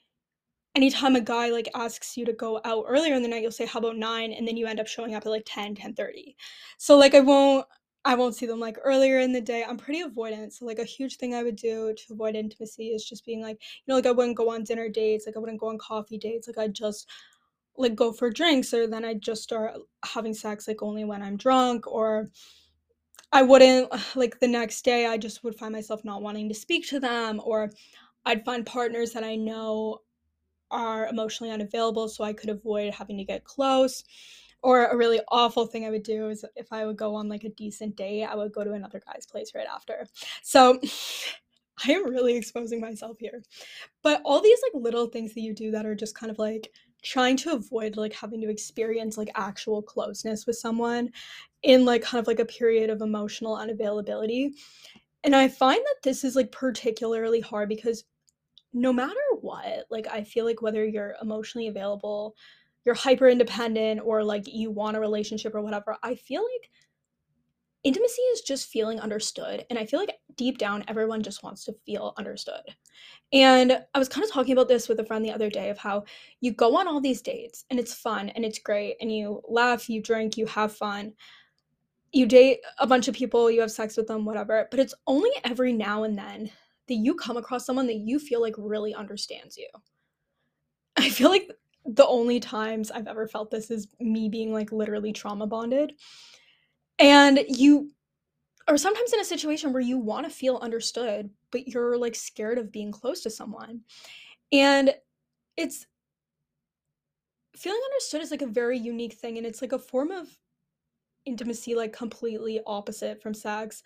anytime 0.76 1.16
a 1.16 1.22
guy 1.22 1.50
like 1.50 1.70
asks 1.76 2.18
you 2.18 2.26
to 2.26 2.34
go 2.34 2.60
out 2.66 2.86
earlier 2.88 3.16
in 3.16 3.22
the 3.22 3.28
night 3.28 3.42
you'll 3.42 3.52
say 3.52 3.66
how 3.66 3.80
about 3.80 3.98
9 3.98 4.34
and 4.34 4.48
then 4.48 4.58
you 4.58 4.66
end 4.68 4.80
up 4.80 4.88
showing 4.88 5.16
up 5.16 5.26
at 5.26 5.30
like 5.30 5.44
10 5.46 5.76
10 5.76 5.94
30 5.94 6.36
so 6.78 6.98
like 6.98 7.14
i 7.16 7.20
won't 7.20 7.66
I 8.06 8.16
won't 8.16 8.36
see 8.36 8.46
them 8.46 8.60
like 8.60 8.78
earlier 8.84 9.20
in 9.20 9.32
the 9.32 9.40
day. 9.40 9.64
I'm 9.64 9.78
pretty 9.78 10.04
avoidant. 10.04 10.52
So 10.52 10.66
like 10.66 10.80
a 10.80 10.84
huge 10.84 11.16
thing 11.18 11.34
I 11.34 11.44
would 11.44 11.56
do 11.56 11.94
to 11.94 12.14
avoid 12.14 12.36
intimacy 12.36 12.90
is 12.90 13.06
just 13.06 13.26
being 13.26 13.42
like, 13.42 13.62
you 13.62 13.84
know, 13.88 13.96
like 13.96 14.06
I 14.06 14.12
wouldn't 14.12 14.36
go 14.36 14.52
on 14.52 14.64
dinner 14.66 14.90
dates, 14.90 15.26
like 15.26 15.38
I 15.38 15.40
wouldn't 15.40 15.60
go 15.60 15.70
on 15.70 15.78
coffee 15.78 16.18
dates. 16.18 16.48
Like 16.48 16.58
I 16.58 16.68
just 16.68 17.10
like 17.78 17.96
go 17.96 18.12
for 18.12 18.30
drinks 18.30 18.74
or 18.74 18.88
then 18.88 19.06
I 19.06 19.16
just 19.16 19.44
start 19.44 19.74
having 20.06 20.34
sex 20.34 20.68
like 20.68 20.84
only 20.84 21.06
when 21.06 21.22
I'm 21.24 21.38
drunk 21.38 21.88
or 21.88 22.30
I 23.32 23.42
wouldn't 23.42 23.92
like 24.16 24.40
the 24.40 24.48
next 24.48 24.84
day 24.84 25.08
I 25.08 25.18
just 25.18 25.44
would 25.44 25.56
find 25.56 25.74
myself 25.74 26.06
not 26.06 26.22
wanting 26.22 26.50
to 26.50 26.56
speak 26.56 26.88
to 26.90 27.00
them 27.00 27.42
or 27.44 27.72
I'd 28.26 28.46
find 28.46 28.66
partners 28.66 29.12
that 29.12 29.24
I 29.24 29.36
know 29.36 30.00
are 30.72 31.08
emotionally 31.08 31.54
unavailable 31.54 32.10
so 32.10 32.24
I 32.24 32.34
could 32.34 32.50
avoid 32.50 32.94
having 32.94 33.18
to 33.18 33.24
get 33.24 33.46
close. 33.46 34.04
Or 34.62 34.86
a 34.86 34.98
really 34.98 35.20
awful 35.28 35.68
thing 35.68 35.86
I 35.86 35.90
would 35.90 36.04
do 36.04 36.30
is 36.30 36.46
if 36.56 36.72
I 36.72 36.86
would 36.86 36.98
go 36.98 37.16
on 37.16 37.28
like 37.28 37.44
a 37.44 37.50
decent 37.50 37.98
date, 37.98 38.24
I 38.24 38.36
would 38.36 38.54
go 38.54 38.64
to 38.64 38.72
another 38.72 39.02
guy's 39.06 39.26
place 39.26 39.52
right 39.54 39.68
after. 39.72 40.08
So 40.42 40.80
I 41.86 41.92
am 41.92 42.10
really 42.10 42.36
exposing 42.36 42.80
myself 42.80 43.18
here. 43.20 43.44
But 44.04 44.22
all 44.24 44.42
these 44.42 44.60
like 44.64 44.82
little 44.84 45.08
things 45.08 45.34
that 45.34 45.42
you 45.42 45.54
do 45.54 45.72
that 45.72 45.86
are 45.86 45.96
just 45.96 46.16
kind 46.16 46.32
of 46.32 46.40
like 46.40 46.72
trying 47.04 47.38
to 47.38 47.54
avoid 47.54 47.98
like 47.98 48.14
having 48.14 48.42
to 48.42 48.50
experience 48.50 49.18
like 49.18 49.30
actual 49.36 49.82
closeness 49.82 50.48
with 50.48 50.56
someone 50.56 51.10
in 51.62 51.86
like 51.86 52.02
kind 52.02 52.20
of 52.20 52.28
like 52.28 52.40
a 52.40 52.46
period 52.46 52.90
of 52.90 53.02
emotional 53.02 53.58
unavailability. 53.58 54.52
And 55.24 55.36
I 55.36 55.48
find 55.48 55.80
that 55.80 56.04
this 56.04 56.24
is 56.24 56.36
like 56.36 56.52
particularly 56.52 57.42
hard 57.42 57.70
because 57.70 58.06
no 58.74 58.92
matter 58.92 59.20
what, 59.42 59.86
like 59.90 60.08
I 60.08 60.24
feel 60.24 60.46
like 60.46 60.62
whether 60.62 60.86
you're 60.86 61.16
emotionally 61.22 61.68
available, 61.68 62.36
you're 62.86 62.96
hyper 62.96 63.28
independent 63.28 64.02
or 64.04 64.24
like 64.24 64.44
you 64.48 64.72
want 64.72 64.98
a 64.98 65.00
relationship 65.00 65.56
or 65.56 65.62
whatever, 65.62 65.98
I 66.04 66.16
feel 66.16 66.42
like 66.42 66.70
intimacy 67.84 68.22
is 68.34 68.42
just 68.42 68.70
feeling 68.70 69.00
understood 69.00 69.66
and 69.70 69.78
i 69.78 69.86
feel 69.86 70.00
like 70.00 70.16
deep 70.36 70.58
down, 70.58 70.84
everyone 70.88 71.22
just 71.22 71.44
wants 71.44 71.64
to 71.66 71.74
feel 71.86 72.14
understood. 72.18 72.62
And 73.32 73.80
I 73.94 74.00
was 74.00 74.10
kind 74.10 74.24
of 74.24 74.32
talking 74.32 74.54
about 74.54 74.68
this 74.68 74.88
with 74.88 75.00
a 75.00 75.06
friend 75.06 75.24
the 75.24 75.32
other 75.32 75.50
day 75.50 75.70
of 75.70 75.78
how 75.78 76.04
you 76.42 76.54
go 76.54 76.78
on 76.78 76.88
all 76.88 77.02
these 77.02 77.22
dates 77.22 77.66
and 77.70 77.80
it's 77.80 77.94
fun 77.94 78.30
and 78.30 78.46
it's 78.46 78.60
great 78.60 78.96
and 79.02 79.12
you 79.12 79.42
laugh, 79.48 79.90
you 79.90 80.02
drink, 80.02 80.38
you 80.38 80.46
have 80.48 80.76
fun. 80.76 81.14
You 82.12 82.28
date 82.28 82.60
a 82.78 82.86
bunch 82.86 83.08
of 83.08 83.16
people, 83.16 83.50
you 83.50 83.62
have 83.62 83.72
sex 83.72 83.98
with 83.98 84.08
them, 84.08 84.24
whatever. 84.24 84.68
But 84.70 84.80
it's 84.80 84.94
only 85.08 85.32
every 85.44 85.74
now 85.74 86.04
and 86.04 86.18
then 86.18 86.52
that 86.88 86.96
you 86.96 87.16
come 87.16 87.38
across 87.38 87.66
someone 87.66 87.88
that 87.88 87.96
you 87.96 88.20
feel 88.20 88.42
like 88.42 88.56
really 88.58 88.94
understands 88.94 89.58
you. 89.58 89.68
I 90.98 91.10
feel 91.10 91.30
like 91.30 91.50
the 91.86 92.06
only 92.06 92.40
times 92.40 92.92
I've 92.92 93.08
ever 93.08 93.28
felt 93.28 93.50
this 93.50 93.72
is 93.72 93.88
me 94.00 94.30
being 94.30 94.54
like 94.54 94.72
literally 94.72 95.12
trauma 95.12 95.48
bonded. 95.48 95.94
And 97.04 97.42
you 97.50 97.92
are 98.70 98.78
sometimes 98.78 99.12
in 99.12 99.20
a 99.20 99.26
situation 99.26 99.74
where 99.74 99.82
you 99.82 99.98
want 99.98 100.26
to 100.26 100.32
feel 100.32 100.56
understood, 100.62 101.30
but 101.52 101.68
you're 101.68 101.98
like 101.98 102.16
scared 102.16 102.58
of 102.58 102.72
being 102.72 102.94
close 102.94 103.20
to 103.24 103.30
someone. 103.30 103.82
And 104.54 104.96
it's 105.58 105.86
feeling 107.58 107.82
understood 107.92 108.22
is 108.22 108.32
like 108.32 108.42
a 108.42 108.48
very 108.48 108.80
unique 108.80 109.16
thing 109.16 109.38
and 109.38 109.46
it's 109.46 109.62
like 109.62 109.74
a 109.74 109.80
form 109.80 110.12
of 110.12 110.30
intimacy 111.26 111.76
like 111.76 111.92
completely 111.92 112.62
opposite 112.66 113.22
from 113.22 113.34
sex. 113.34 113.84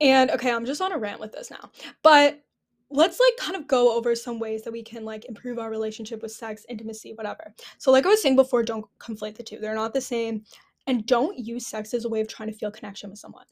And 0.00 0.30
okay, 0.30 0.50
I'm 0.50 0.64
just 0.64 0.80
on 0.80 0.92
a 0.92 0.98
rant 0.98 1.20
with 1.20 1.32
this 1.32 1.50
now. 1.50 1.70
But 2.02 2.42
let's 2.88 3.20
like 3.20 3.36
kind 3.38 3.54
of 3.54 3.68
go 3.68 3.94
over 3.94 4.14
some 4.14 4.38
ways 4.38 4.62
that 4.62 4.72
we 4.72 4.82
can 4.82 5.04
like 5.04 5.26
improve 5.26 5.58
our 5.58 5.68
relationship 5.68 6.22
with 6.22 6.32
sex, 6.32 6.64
intimacy, 6.70 7.12
whatever. 7.12 7.52
So 7.76 7.92
like 7.92 8.06
I 8.06 8.08
was 8.08 8.22
saying 8.22 8.36
before, 8.36 8.62
don't 8.62 8.86
conflate 8.98 9.36
the 9.36 9.42
two. 9.42 9.58
They're 9.58 9.74
not 9.74 9.92
the 9.92 10.00
same. 10.00 10.42
And 10.86 11.06
don't 11.06 11.38
use 11.38 11.66
sex 11.66 11.94
as 11.94 12.04
a 12.04 12.08
way 12.08 12.20
of 12.20 12.28
trying 12.28 12.50
to 12.50 12.56
feel 12.56 12.70
connection 12.70 13.10
with 13.10 13.18
someone. 13.18 13.46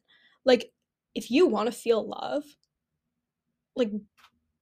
Like 0.44 0.70
if 1.14 1.30
you 1.30 1.46
want 1.46 1.66
to 1.66 1.72
feel 1.72 2.06
love, 2.06 2.44
like 3.76 3.90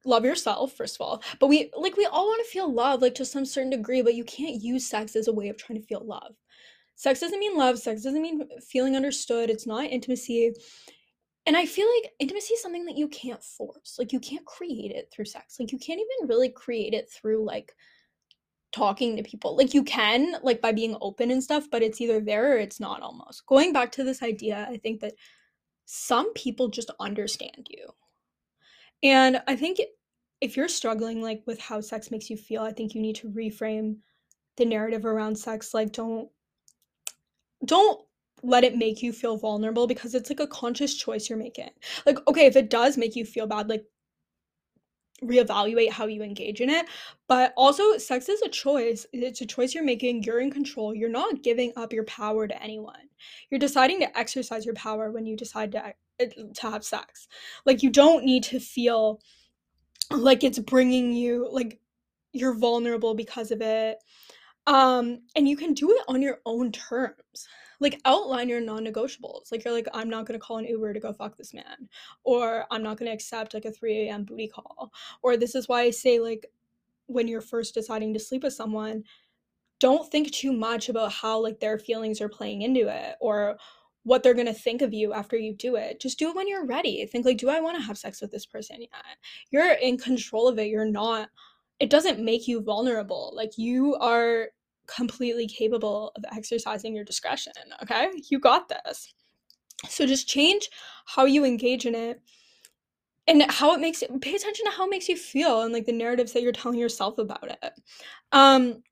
love 0.05 0.25
yourself 0.25 0.73
first 0.77 0.97
of 0.97 1.01
all. 1.01 1.23
But 1.39 1.49
we 1.49 1.71
like 1.77 1.97
we 1.97 2.07
all 2.07 2.27
want 2.27 2.45
to 2.45 2.51
feel 2.51 2.73
love 2.73 3.03
like 3.03 3.15
to 3.17 3.25
some 3.25 3.45
certain 3.45 3.71
degree, 3.71 4.03
but 4.03 4.15
you 4.15 4.25
can't 4.25 4.63
use 4.63 4.89
sex 4.89 5.17
as 5.17 5.29
a 5.29 5.33
way 5.33 5.49
of 5.49 5.57
trying 5.57 5.81
to 5.81 5.87
feel 5.87 6.05
love. 6.05 6.35
Sex 6.97 7.21
doesn't 7.21 7.41
mean 7.41 7.57
love, 7.57 7.79
sex 7.79 8.03
doesn't 8.03 8.23
mean 8.23 8.43
feeling 8.69 8.95
understood. 8.95 9.51
It's 9.51 9.67
not 9.67 9.87
intimacy. 9.87 10.53
And 11.47 11.57
I 11.57 11.65
feel 11.65 11.87
like 11.97 12.13
intimacy 12.19 12.55
is 12.55 12.63
something 12.63 12.85
that 12.85 12.99
you 12.99 13.09
can't 13.09 13.43
force. 13.43 13.97
Like 13.99 14.13
you 14.13 14.21
can't 14.21 14.45
create 14.45 14.91
it 14.91 15.11
through 15.11 15.25
sex. 15.25 15.59
Like 15.59 15.73
you 15.73 15.79
can't 15.79 16.01
even 16.01 16.29
really 16.29 16.51
create 16.51 16.93
it 16.93 17.11
through 17.11 17.45
like 17.45 17.73
talking 18.73 19.17
to 19.17 19.23
people. 19.23 19.57
Like 19.57 19.75
you 19.75 19.83
can 19.83 20.37
like 20.43 20.61
by 20.61 20.73
being 20.73 20.97
open 21.01 21.31
and 21.31 21.43
stuff, 21.43 21.67
but 21.71 21.83
it's 21.83 22.01
either 22.01 22.21
there 22.21 22.53
or 22.53 22.59
it's 22.59 22.81
not 22.81 23.03
almost. 23.03 23.47
Going 23.47 23.73
back 23.73 23.93
to 23.93 24.05
this 24.05 24.23
idea, 24.23 24.67
I 24.69 24.77
think 24.77 25.01
that 25.01 25.15
some 25.87 26.33
people 26.35 26.69
just 26.69 26.91
understand 27.01 27.69
you. 27.69 27.89
And 29.03 29.43
I 29.49 29.57
think 29.57 29.81
if 30.41 30.57
you're 30.57 30.69
struggling 30.69 31.23
like 31.23 31.43
with 31.47 31.61
how 31.61 31.81
sex 31.81 32.11
makes 32.11 32.31
you 32.31 32.37
feel, 32.37 32.63
I 32.63 32.73
think 32.73 32.95
you 32.95 33.01
need 33.01 33.17
to 33.17 33.29
reframe 33.31 33.97
the 34.57 34.65
narrative 34.65 35.05
around 35.05 35.37
sex 35.37 35.73
like 35.73 35.93
don't 35.93 36.29
don't 37.65 38.01
let 38.43 38.65
it 38.65 38.77
make 38.77 39.03
you 39.03 39.13
feel 39.13 39.37
vulnerable 39.37 39.87
because 39.87 40.15
it's 40.15 40.31
like 40.31 40.41
a 40.41 40.47
conscious 40.47 40.95
choice 40.95 41.29
you're 41.29 41.39
making. 41.39 41.71
Like, 42.07 42.19
okay, 42.27 42.47
if 42.47 42.57
it 42.57 42.71
does 42.71 42.97
make 42.97 43.15
you 43.17 43.25
feel 43.25 43.47
bad, 43.47 43.69
like 43.69 43.85
reevaluate 45.25 45.91
how 45.91 46.07
you 46.07 46.23
engage 46.23 46.61
in 46.61 46.71
it. 46.71 46.87
But 47.29 47.53
also, 47.57 47.97
sex 47.99 48.29
is 48.29 48.43
a 48.43 48.49
choice. 48.49 49.07
It's 49.13 49.41
a 49.41 49.47
choice 49.47 49.75
you're 49.75 49.85
making. 49.85 50.23
You're 50.23 50.41
in 50.41 50.51
control. 50.51 50.95
You're 50.95 51.09
not 51.09 51.43
giving 51.43 51.73
up 51.77 51.93
your 51.93 52.05
power 52.05 52.47
to 52.47 52.63
anyone. 52.63 53.09
You're 53.51 53.61
deciding 53.61 54.01
to 54.01 54.19
exercise 54.19 54.65
your 54.65 54.75
power 54.75 55.11
when 55.11 55.27
you 55.27 55.37
decide 55.37 55.73
to 55.73 55.87
uh, 55.87 56.25
to 56.55 56.71
have 56.71 56.85
sex. 56.85 57.29
Like 57.67 57.83
you 57.83 57.91
don't 57.91 58.25
need 58.25 58.45
to 58.45 58.61
feel 58.61 59.21
like 60.11 60.43
it's 60.43 60.59
bringing 60.59 61.13
you 61.13 61.49
like 61.51 61.79
you're 62.33 62.55
vulnerable 62.55 63.15
because 63.15 63.51
of 63.51 63.61
it. 63.61 63.99
Um 64.67 65.21
and 65.35 65.49
you 65.49 65.57
can 65.57 65.75
do 65.75 65.91
it 65.93 66.05
on 66.09 66.23
your 66.23 66.41
own 66.47 66.73
terms 66.73 67.49
like 67.81 67.99
outline 68.05 68.49
your 68.49 68.61
non-negotiables 68.61 69.51
like 69.51 69.65
you're 69.65 69.73
like 69.73 69.89
i'm 69.95 70.11
not 70.11 70.27
going 70.27 70.39
to 70.39 70.45
call 70.45 70.59
an 70.59 70.67
uber 70.67 70.93
to 70.93 71.01
go 71.01 71.13
fuck 71.13 71.37
this 71.37 71.55
man 71.55 71.89
or 72.25 72.67
i'm 72.71 72.83
not 72.83 72.99
going 72.99 73.11
to 73.11 73.15
accept 73.15 73.55
like 73.55 73.65
a 73.65 73.73
3 73.73 74.09
a.m 74.09 74.25
booty 74.25 74.47
call 74.47 74.93
or 75.23 75.37
this 75.37 75.55
is 75.55 75.67
why 75.67 75.81
i 75.81 75.91
say 75.91 76.21
like 76.21 76.47
when 77.07 77.27
you're 77.27 77.41
first 77.41 77.75
deciding 77.75 78.13
to 78.13 78.21
sleep 78.21 78.43
with 78.43 78.53
someone 78.53 79.03
don't 79.81 80.11
think 80.13 80.31
too 80.31 80.53
much 80.53 80.89
about 80.89 81.11
how 81.11 81.41
like 81.41 81.59
their 81.59 81.79
feelings 81.79 82.21
are 82.21 82.29
playing 82.29 82.63
into 82.63 82.87
it 82.87 83.17
or 83.21 83.57
what 84.05 84.23
they're 84.23 84.35
going 84.35 84.47
to 84.47 84.55
think 84.55 84.83
of 84.83 84.95
you 84.95 85.13
after 85.13 85.37
you 85.37 85.55
do 85.55 85.77
it. 85.77 86.01
Just 86.01 86.19
do 86.19 86.31
it 86.31 86.37
when 86.37 86.49
you're 86.49 86.67
ready. 86.67 87.05
Think 87.07 87.27
like 87.27 87.39
do 87.39 87.49
I 87.49 87.61
want 87.61 87.77
to 87.79 87.83
have 87.83 87.99
sex 87.99 88.21
with 88.21 88.31
this 88.31 88.47
person 88.47 88.81
yet? 88.81 88.91
You're 89.51 89.73
in 89.73 89.99
control 89.99 90.49
of 90.49 90.59
it. 90.59 90.69
You're 90.69 90.85
not 90.85 91.29
it 91.81 91.91
doesn't 91.91 92.21
make 92.21 92.47
you 92.47 92.63
vulnerable. 92.63 93.33
Like 93.35 93.57
you 93.57 93.97
are 93.97 94.49
completely 94.87 95.47
capable 95.47 96.13
of 96.17 96.25
exercising 96.37 96.95
your 96.95 97.05
discretion. 97.05 97.53
Okay. 97.83 98.11
You 98.29 98.39
got 98.39 98.69
this. 98.69 99.13
So 99.89 100.07
just 100.07 100.29
change 100.29 100.69
how 101.07 101.25
you 101.25 101.45
engage 101.45 101.87
in 101.87 101.95
it 101.95 102.21
and 103.27 103.51
how 103.51 103.75
it 103.75 103.81
makes 103.81 104.03
it 104.03 104.21
pay 104.21 104.35
attention 104.35 104.67
to 104.67 104.73
how 104.73 104.87
it 104.87 104.91
makes 104.91 105.09
you 105.09 105.17
feel 105.17 105.63
and 105.63 105.73
like 105.73 105.87
the 105.87 105.93
narratives 105.93 106.33
that 106.33 106.43
you're 106.43 106.53
telling 106.53 106.79
yourself 106.79 107.19
about 107.19 107.51
it. 107.51 107.73
Um 108.33 108.83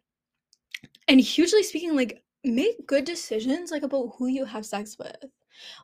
and 1.09 1.21
hugely 1.21 1.62
speaking, 1.62 1.95
like 1.95 2.23
make 2.45 2.87
good 2.87 3.04
decisions 3.04 3.71
like 3.71 3.83
about 3.83 4.14
who 4.16 4.28
you 4.28 4.45
have 4.45 4.64
sex 4.64 4.97
with. 4.99 5.16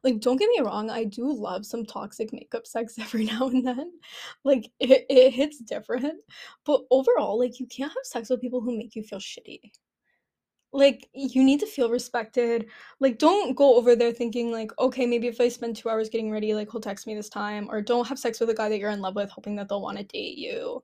Like, 0.03 0.21
don't 0.21 0.37
get 0.37 0.51
me 0.51 0.61
wrong, 0.61 0.91
I 0.91 1.05
do 1.05 1.33
love 1.33 1.67
some 1.67 1.85
toxic 1.85 2.33
makeup 2.33 2.67
sex 2.67 2.95
every 2.99 3.25
now 3.25 3.49
and 3.49 3.67
then. 3.67 3.93
Like, 4.45 4.71
it, 4.81 5.07
it 5.09 5.33
hits 5.33 5.59
different. 5.59 6.21
But 6.65 6.83
overall, 6.91 7.39
like, 7.39 7.61
you 7.61 7.67
can't 7.67 7.93
have 7.93 8.05
sex 8.05 8.31
with 8.31 8.41
people 8.41 8.61
who 8.61 8.77
make 8.77 8.95
you 8.95 9.03
feel 9.03 9.21
shitty 9.21 9.61
like 10.75 11.09
you 11.15 11.45
need 11.45 11.61
to 11.61 11.67
feel 11.67 11.89
respected 11.89 12.67
like 12.99 13.17
don't 13.17 13.55
go 13.55 13.77
over 13.77 13.95
there 13.95 14.13
thinking 14.13 14.51
like 14.51 14.73
okay 14.79 15.07
maybe 15.07 15.29
if 15.29 15.41
i 15.41 15.49
spend 15.49 15.77
two 15.77 15.89
hours 15.89 16.09
getting 16.09 16.33
ready 16.33 16.53
like 16.53 16.71
he'll 16.71 16.81
text 16.81 17.07
me 17.07 17.15
this 17.15 17.29
time 17.29 17.69
or 17.71 17.81
don't 17.81 18.09
have 18.09 18.19
sex 18.19 18.41
with 18.41 18.51
a 18.51 18.55
guy 18.55 18.69
that 18.69 18.79
you're 18.79 18.91
in 18.91 19.01
love 19.01 19.15
with 19.15 19.31
hoping 19.31 19.55
that 19.55 19.69
they'll 19.69 19.81
want 19.81 19.97
to 19.97 20.05
date 20.05 20.37
you 20.37 20.83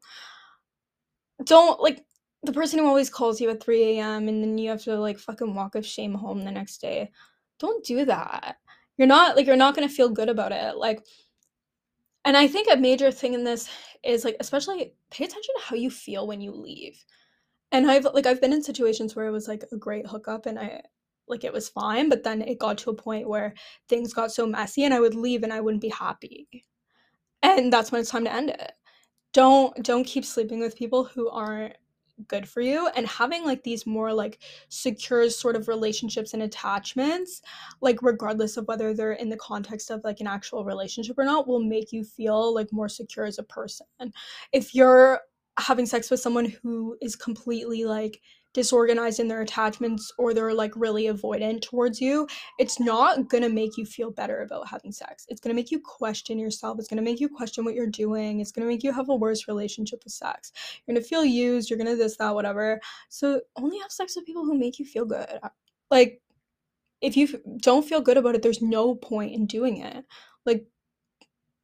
don't 1.44 1.80
like 1.80 2.04
the 2.44 2.52
person 2.52 2.78
who 2.78 2.86
always 2.86 3.10
calls 3.10 3.40
you 3.40 3.50
at 3.50 3.60
3 3.60 3.98
a.m 3.98 4.28
and 4.28 4.42
then 4.42 4.56
you 4.56 4.70
have 4.70 4.82
to 4.82 4.96
like 4.96 5.18
fucking 5.18 5.54
walk 5.54 5.74
of 5.74 5.84
shame 5.84 6.14
home 6.14 6.44
the 6.44 6.52
next 6.52 6.80
day 6.80 7.10
don't 7.58 7.84
do 7.84 8.04
that 8.04 8.58
you're 9.00 9.08
not 9.08 9.34
like 9.34 9.46
you're 9.46 9.56
not 9.56 9.74
gonna 9.74 9.88
feel 9.88 10.08
good 10.10 10.28
about 10.28 10.52
it 10.52 10.76
like 10.76 11.02
and 12.24 12.36
i 12.36 12.46
think 12.46 12.68
a 12.70 12.76
major 12.76 13.10
thing 13.10 13.34
in 13.34 13.42
this 13.42 13.68
is 14.04 14.24
like 14.24 14.36
especially 14.40 14.92
pay 15.10 15.24
attention 15.24 15.54
to 15.56 15.64
how 15.64 15.74
you 15.74 15.90
feel 15.90 16.26
when 16.26 16.40
you 16.40 16.52
leave 16.52 17.02
and 17.72 17.90
I've 17.90 18.04
like 18.14 18.26
I've 18.26 18.40
been 18.40 18.52
in 18.52 18.62
situations 18.62 19.14
where 19.14 19.26
it 19.26 19.30
was 19.30 19.48
like 19.48 19.64
a 19.72 19.76
great 19.76 20.06
hookup 20.06 20.46
and 20.46 20.58
I 20.58 20.82
like 21.28 21.44
it 21.44 21.52
was 21.52 21.68
fine, 21.68 22.08
but 22.08 22.24
then 22.24 22.42
it 22.42 22.58
got 22.58 22.78
to 22.78 22.90
a 22.90 22.94
point 22.94 23.28
where 23.28 23.54
things 23.88 24.12
got 24.12 24.32
so 24.32 24.46
messy 24.46 24.84
and 24.84 24.92
I 24.92 25.00
would 25.00 25.14
leave 25.14 25.42
and 25.42 25.52
I 25.52 25.60
wouldn't 25.60 25.82
be 25.82 25.90
happy. 25.90 26.48
And 27.42 27.72
that's 27.72 27.92
when 27.92 28.00
it's 28.00 28.10
time 28.10 28.24
to 28.24 28.32
end 28.32 28.50
it. 28.50 28.72
Don't 29.32 29.74
don't 29.84 30.04
keep 30.04 30.24
sleeping 30.24 30.60
with 30.60 30.76
people 30.76 31.04
who 31.04 31.28
aren't 31.30 31.76
good 32.28 32.48
for 32.48 32.60
you 32.60 32.88
and 32.96 33.06
having 33.06 33.44
like 33.44 33.62
these 33.62 33.86
more 33.86 34.12
like 34.12 34.38
secure 34.68 35.28
sort 35.30 35.56
of 35.56 35.68
relationships 35.68 36.34
and 36.34 36.42
attachments 36.42 37.42
like 37.80 38.02
regardless 38.02 38.56
of 38.56 38.66
whether 38.68 38.94
they're 38.94 39.12
in 39.12 39.28
the 39.28 39.36
context 39.36 39.90
of 39.90 40.02
like 40.04 40.20
an 40.20 40.26
actual 40.26 40.64
relationship 40.64 41.18
or 41.18 41.24
not 41.24 41.46
will 41.46 41.62
make 41.62 41.92
you 41.92 42.04
feel 42.04 42.54
like 42.54 42.72
more 42.72 42.88
secure 42.88 43.24
as 43.24 43.38
a 43.38 43.42
person. 43.42 43.86
If 44.52 44.74
you're 44.74 45.20
having 45.58 45.86
sex 45.86 46.10
with 46.10 46.20
someone 46.20 46.46
who 46.62 46.96
is 47.00 47.16
completely 47.16 47.84
like 47.84 48.20
disorganized 48.52 49.20
in 49.20 49.28
their 49.28 49.42
attachments 49.42 50.12
or 50.18 50.34
they're 50.34 50.52
like 50.52 50.72
really 50.74 51.04
avoidant 51.04 51.62
towards 51.62 52.00
you, 52.00 52.26
it's 52.58 52.80
not 52.80 53.28
gonna 53.28 53.48
make 53.48 53.76
you 53.76 53.86
feel 53.86 54.10
better 54.10 54.42
about 54.42 54.68
having 54.68 54.92
sex. 54.92 55.26
It's 55.28 55.40
gonna 55.40 55.54
make 55.54 55.70
you 55.70 55.80
question 55.80 56.38
yourself. 56.38 56.78
It's 56.78 56.88
gonna 56.88 57.02
make 57.02 57.20
you 57.20 57.28
question 57.28 57.64
what 57.64 57.74
you're 57.74 57.86
doing. 57.86 58.40
It's 58.40 58.52
gonna 58.52 58.66
make 58.66 58.82
you 58.82 58.92
have 58.92 59.08
a 59.08 59.14
worse 59.14 59.46
relationship 59.46 60.02
with 60.04 60.12
sex. 60.12 60.52
You're 60.86 60.94
gonna 60.94 61.04
feel 61.04 61.24
used. 61.24 61.70
You're 61.70 61.78
gonna 61.78 61.96
this, 61.96 62.16
that, 62.16 62.34
whatever. 62.34 62.80
So 63.08 63.40
only 63.56 63.78
have 63.78 63.92
sex 63.92 64.16
with 64.16 64.26
people 64.26 64.44
who 64.44 64.58
make 64.58 64.78
you 64.78 64.84
feel 64.84 65.04
good. 65.04 65.38
Like, 65.90 66.20
if 67.00 67.16
you 67.16 67.40
don't 67.62 67.86
feel 67.86 68.00
good 68.00 68.16
about 68.16 68.34
it, 68.34 68.42
there's 68.42 68.62
no 68.62 68.94
point 68.94 69.32
in 69.32 69.46
doing 69.46 69.78
it. 69.78 70.04
Like, 70.44 70.66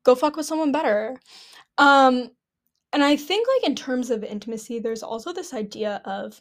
go 0.03 0.15
fuck 0.15 0.37
with 0.37 0.47
someone 0.47 0.73
better. 0.73 1.21
Um, 1.79 2.31
and 2.93 3.05
I 3.05 3.17
think, 3.17 3.47
like, 3.49 3.69
in 3.69 3.75
terms 3.77 4.11
of 4.11 4.25
intimacy, 4.25 4.79
there's 4.79 5.03
also 5.03 5.33
this 5.33 5.53
idea 5.53 6.01
of 6.05 6.41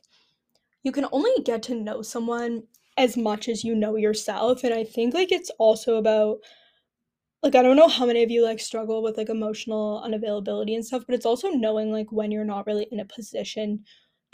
you 0.85 0.91
can 0.91 1.07
only 1.11 1.31
get 1.43 1.63
to 1.63 1.75
know 1.75 2.01
someone 2.01 2.63
as 2.97 3.17
much 3.17 3.49
as 3.49 3.63
you 3.63 3.75
know 3.75 3.95
yourself. 3.97 4.63
And 4.63 4.73
I 4.73 4.83
think, 4.85 5.13
like, 5.13 5.31
it's 5.31 5.49
also 5.59 5.95
about, 5.97 6.37
like, 7.43 7.55
I 7.55 7.63
don't 7.63 7.75
know 7.75 7.87
how 7.87 8.05
many 8.05 8.23
of 8.23 8.31
you, 8.31 8.43
like, 8.43 8.59
struggle 8.59 9.03
with, 9.03 9.17
like, 9.17 9.29
emotional 9.29 10.01
unavailability 10.05 10.75
and 10.75 10.85
stuff, 10.85 11.03
but 11.07 11.15
it's 11.15 11.25
also 11.25 11.49
knowing, 11.49 11.91
like, 11.91 12.11
when 12.11 12.31
you're 12.31 12.45
not 12.45 12.67
really 12.67 12.87
in 12.91 12.99
a 12.99 13.05
position 13.05 13.83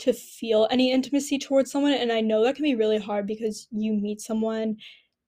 to 0.00 0.12
feel 0.12 0.68
any 0.70 0.92
intimacy 0.92 1.38
towards 1.38 1.72
someone. 1.72 1.94
And 1.94 2.12
I 2.12 2.20
know 2.20 2.44
that 2.44 2.56
can 2.56 2.64
be 2.64 2.74
really 2.74 2.98
hard 2.98 3.26
because 3.26 3.66
you 3.70 3.94
meet 3.94 4.20
someone 4.20 4.76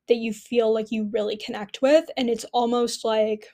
that 0.08 0.16
you 0.16 0.32
feel 0.34 0.72
like 0.72 0.92
you 0.92 1.08
really 1.12 1.36
connect 1.38 1.80
with, 1.82 2.04
and 2.18 2.28
it's 2.28 2.44
almost 2.52 3.04
like, 3.04 3.48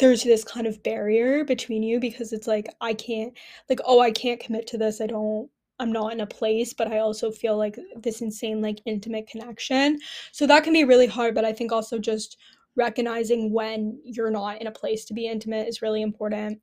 there's 0.00 0.24
this 0.24 0.44
kind 0.44 0.66
of 0.66 0.82
barrier 0.82 1.44
between 1.44 1.82
you 1.82 2.00
because 2.00 2.32
it's 2.32 2.48
like 2.48 2.68
I 2.80 2.94
can't 2.94 3.32
like 3.68 3.80
oh 3.84 4.00
I 4.00 4.10
can't 4.10 4.40
commit 4.40 4.66
to 4.68 4.78
this 4.78 5.00
I 5.00 5.06
don't 5.06 5.48
I'm 5.78 5.92
not 5.92 6.12
in 6.12 6.20
a 6.20 6.26
place 6.26 6.72
but 6.72 6.88
I 6.88 6.98
also 6.98 7.30
feel 7.30 7.56
like 7.56 7.78
this 7.96 8.20
insane 8.20 8.60
like 8.60 8.80
intimate 8.86 9.26
connection. 9.26 9.98
So 10.32 10.46
that 10.46 10.64
can 10.64 10.72
be 10.72 10.84
really 10.84 11.06
hard 11.06 11.34
but 11.34 11.44
I 11.44 11.52
think 11.52 11.72
also 11.72 11.98
just 11.98 12.36
recognizing 12.76 13.52
when 13.52 14.00
you're 14.04 14.30
not 14.30 14.60
in 14.60 14.66
a 14.66 14.72
place 14.72 15.04
to 15.06 15.14
be 15.14 15.26
intimate 15.26 15.68
is 15.68 15.82
really 15.82 16.02
important. 16.02 16.60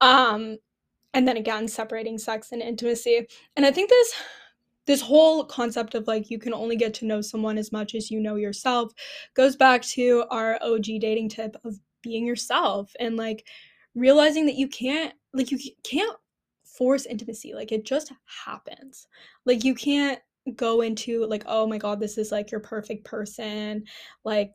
Um 0.00 0.58
and 1.14 1.26
then 1.26 1.36
again 1.38 1.66
separating 1.68 2.18
sex 2.18 2.52
and 2.52 2.62
intimacy. 2.62 3.26
And 3.56 3.64
I 3.64 3.70
think 3.70 3.88
this 3.88 4.14
this 4.86 5.00
whole 5.00 5.44
concept 5.44 5.94
of 5.94 6.06
like 6.06 6.30
you 6.30 6.38
can 6.38 6.54
only 6.54 6.76
get 6.76 6.94
to 6.94 7.06
know 7.06 7.20
someone 7.20 7.58
as 7.58 7.72
much 7.72 7.94
as 7.94 8.10
you 8.10 8.20
know 8.20 8.36
yourself 8.36 8.92
goes 9.34 9.56
back 9.56 9.82
to 9.82 10.24
our 10.30 10.58
OG 10.62 10.84
dating 11.00 11.28
tip 11.28 11.56
of 11.64 11.74
being 12.02 12.24
yourself 12.24 12.92
and 13.00 13.16
like 13.16 13.46
realizing 13.94 14.46
that 14.46 14.54
you 14.54 14.68
can't 14.68 15.12
like 15.32 15.50
you 15.50 15.58
can't 15.82 16.16
force 16.76 17.06
intimacy 17.06 17.54
like 17.54 17.72
it 17.72 17.84
just 17.84 18.12
happens. 18.44 19.08
Like 19.44 19.64
you 19.64 19.74
can't 19.74 20.20
go 20.54 20.80
into 20.80 21.26
like 21.26 21.42
oh 21.46 21.66
my 21.66 21.76
god 21.76 21.98
this 21.98 22.16
is 22.16 22.30
like 22.30 22.52
your 22.52 22.60
perfect 22.60 23.04
person 23.04 23.82
like 24.24 24.52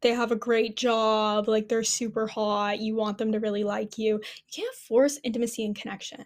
they 0.00 0.08
have 0.08 0.32
a 0.32 0.36
great 0.36 0.74
job 0.74 1.46
like 1.48 1.68
they're 1.68 1.84
super 1.84 2.26
hot 2.26 2.80
you 2.80 2.94
want 2.96 3.18
them 3.18 3.32
to 3.32 3.38
really 3.38 3.64
like 3.64 3.98
you. 3.98 4.14
You 4.14 4.20
can't 4.52 4.74
force 4.74 5.18
intimacy 5.22 5.64
and 5.64 5.76
connection. 5.76 6.24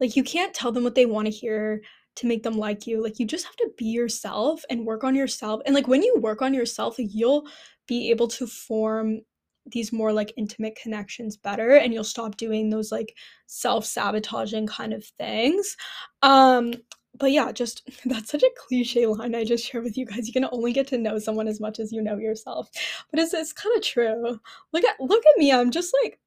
Like 0.00 0.16
you 0.16 0.24
can't 0.24 0.52
tell 0.52 0.72
them 0.72 0.84
what 0.84 0.94
they 0.94 1.06
want 1.06 1.26
to 1.26 1.32
hear 1.32 1.82
to 2.16 2.26
make 2.26 2.42
them 2.42 2.58
like 2.58 2.86
you. 2.86 3.02
Like 3.02 3.18
you 3.18 3.26
just 3.26 3.46
have 3.46 3.56
to 3.56 3.70
be 3.78 3.86
yourself 3.86 4.64
and 4.68 4.84
work 4.84 5.04
on 5.04 5.14
yourself. 5.14 5.62
And 5.64 5.74
like 5.74 5.88
when 5.88 6.02
you 6.02 6.16
work 6.20 6.42
on 6.42 6.52
yourself 6.52 6.98
like, 6.98 7.08
you'll 7.10 7.46
be 7.86 8.10
able 8.10 8.28
to 8.28 8.46
form 8.46 9.20
these 9.66 9.92
more 9.92 10.12
like 10.12 10.32
intimate 10.36 10.76
connections 10.80 11.36
better 11.36 11.76
and 11.76 11.92
you'll 11.94 12.04
stop 12.04 12.36
doing 12.36 12.70
those 12.70 12.90
like 12.90 13.16
self-sabotaging 13.46 14.66
kind 14.66 14.92
of 14.92 15.04
things. 15.04 15.76
Um 16.22 16.74
but 17.18 17.30
yeah 17.30 17.52
just 17.52 17.88
that's 18.06 18.30
such 18.30 18.42
a 18.42 18.50
cliche 18.56 19.06
line 19.06 19.34
i 19.34 19.44
just 19.44 19.64
share 19.64 19.82
with 19.82 19.96
you 19.96 20.06
guys. 20.06 20.26
You 20.26 20.32
can 20.32 20.48
only 20.50 20.72
get 20.72 20.86
to 20.88 20.98
know 20.98 21.18
someone 21.18 21.48
as 21.48 21.60
much 21.60 21.78
as 21.78 21.92
you 21.92 22.02
know 22.02 22.18
yourself. 22.18 22.70
But 23.10 23.20
it's, 23.20 23.34
it's 23.34 23.52
kind 23.52 23.76
of 23.76 23.82
true. 23.82 24.40
Look 24.72 24.84
at 24.84 25.00
look 25.00 25.24
at 25.26 25.38
me. 25.38 25.52
I'm 25.52 25.70
just 25.70 25.94
like 26.02 26.18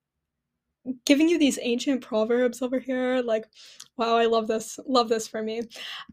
giving 1.05 1.27
you 1.27 1.39
these 1.39 1.59
ancient 1.61 2.01
proverbs 2.01 2.61
over 2.61 2.79
here 2.79 3.21
like 3.21 3.45
wow 3.97 4.15
i 4.15 4.25
love 4.25 4.47
this 4.47 4.79
love 4.87 5.09
this 5.09 5.27
for 5.27 5.41
me. 5.41 5.61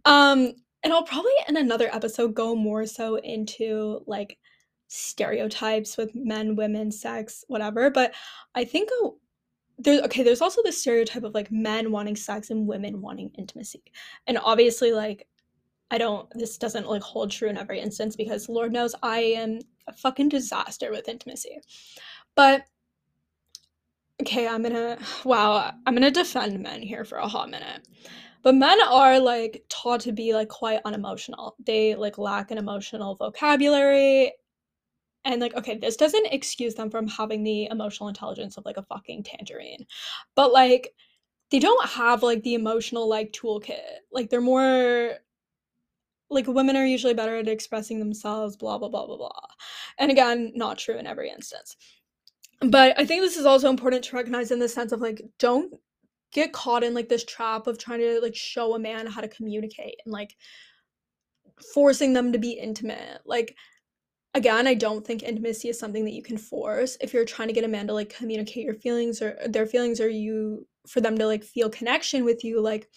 Um 0.05 0.53
and 0.85 0.93
i'll 0.93 1.05
probably 1.05 1.33
in 1.49 1.57
another 1.57 1.89
episode 1.93 2.35
go 2.35 2.55
more 2.55 2.87
so 2.87 3.17
into 3.17 4.03
like 4.07 4.39
stereotypes 4.93 5.97
with 5.97 6.15
men, 6.15 6.55
women, 6.55 6.93
sex, 6.93 7.45
whatever. 7.49 7.91
But 7.91 8.15
I 8.55 8.65
think 8.65 8.91
oh, 8.93 9.17
there's 9.79 10.03
okay, 10.03 10.23
there's 10.23 10.43
also 10.43 10.61
the 10.63 10.73
stereotype 10.73 11.25
of 11.25 11.35
like 11.35 11.51
men 11.51 11.91
wanting 11.91 12.17
sex 12.17 12.51
and 12.51 12.67
women 12.67 13.01
wanting 13.01 13.31
intimacy. 13.39 13.83
And 14.27 14.39
obviously, 14.39 14.93
like, 14.93 15.27
I 15.91 15.99
don't, 15.99 16.29
this 16.35 16.59
doesn't 16.59 16.89
like 16.89 17.03
hold 17.03 17.31
true 17.31 17.49
in 17.49 17.57
every 17.57 17.81
instance 17.81 18.17
because 18.17 18.49
Lord 18.49 18.73
knows 18.73 18.95
I 19.03 19.21
am 19.21 19.61
a 19.87 19.93
fucking 19.93 20.29
disaster 20.29 20.91
with 20.91 21.09
intimacy. 21.09 21.59
But 22.35 22.65
okay, 24.21 24.47
I'm 24.47 24.63
gonna, 24.63 24.99
wow, 25.25 25.73
I'm 25.87 25.95
gonna 25.95 26.11
defend 26.11 26.61
men 26.61 26.83
here 26.83 27.05
for 27.05 27.17
a 27.17 27.29
hot 27.29 27.51
minute. 27.51 27.89
But 28.43 28.57
men 28.57 28.79
are 28.83 29.19
like 29.21 29.65
taught 29.69 30.01
to 30.01 30.13
be 30.13 30.35
like 30.35 30.49
quite 30.49 30.81
unemotional. 30.85 31.57
They 31.65 31.95
like 31.95 32.19
lack 32.19 32.51
an 32.51 32.59
emotional 32.59 33.15
vocabulary 33.15 34.33
and 35.25 35.41
like 35.41 35.55
okay 35.55 35.77
this 35.77 35.97
doesn't 35.97 36.27
excuse 36.27 36.75
them 36.75 36.91
from 36.91 37.07
having 37.07 37.43
the 37.43 37.67
emotional 37.67 38.09
intelligence 38.09 38.57
of 38.57 38.65
like 38.65 38.77
a 38.77 38.83
fucking 38.83 39.23
tangerine 39.23 39.87
but 40.35 40.53
like 40.53 40.93
they 41.53 41.59
don't 41.59 41.87
have 41.87 42.23
like 42.23 42.43
the 42.43 42.55
emotional 42.55 43.09
like 43.09 43.31
toolkit. 43.33 44.01
Like 44.11 44.31
they're 44.31 44.41
more 44.41 45.13
like 46.31 46.47
women 46.47 46.77
are 46.77 46.87
usually 46.87 47.13
better 47.13 47.37
at 47.37 47.47
expressing 47.47 47.99
themselves 47.99 48.57
blah 48.57 48.79
blah 48.79 48.89
blah 48.89 49.07
blah 49.07 49.19
blah. 49.19 49.47
And 49.99 50.11
again 50.11 50.53
not 50.55 50.79
true 50.79 50.97
in 50.97 51.07
every 51.07 51.31
instance. 51.31 51.77
But 52.61 52.99
i 52.99 53.05
think 53.05 53.21
this 53.21 53.37
is 53.37 53.45
also 53.45 53.69
important 53.69 54.03
to 54.05 54.17
recognize 54.17 54.51
in 54.51 54.59
the 54.59 54.69
sense 54.69 54.93
of 54.93 55.01
like 55.01 55.21
don't 55.39 55.75
get 56.33 56.55
caught 56.55 56.83
in 56.83 56.95
like 56.95 57.11
this 57.11 57.25
trap 57.25 57.67
of 57.67 57.77
trying 57.77 58.01
to 58.01 58.19
like 58.21 58.35
show 58.35 58.75
a 58.75 58.79
man 58.79 59.07
how 59.07 59.21
to 59.21 59.29
communicate 59.29 59.97
and 60.07 60.13
like 60.13 60.35
forcing 61.75 62.15
them 62.15 62.33
to 62.33 62.39
be 62.39 62.53
intimate. 62.53 63.21
Like 63.27 63.55
again, 64.35 64.67
I 64.67 64.75
don't 64.75 65.07
think 65.07 65.23
intimacy 65.23 65.69
is 65.69 65.79
something 65.79 66.05
that 66.05 66.15
you 66.15 66.23
can 66.23 66.39
force. 66.39 66.97
If 67.01 67.13
you're 67.13 67.25
trying 67.25 67.49
to 67.49 67.55
get 67.55 67.65
a 67.65 67.69
man 67.69 67.87
to 67.89 67.95
like 67.95 68.15
communicate 68.15 68.65
your 68.65 68.75
feelings 68.75 69.21
or 69.21 69.37
their 69.47 69.67
feelings 69.67 70.01
or 70.01 70.09
you 70.09 70.67
for 70.87 71.01
them 71.01 71.19
to 71.19 71.27
like 71.27 71.45
feel 71.45 71.69
connection 71.69 72.25
with 72.25 72.45
you, 72.45 72.61
like 72.61 72.89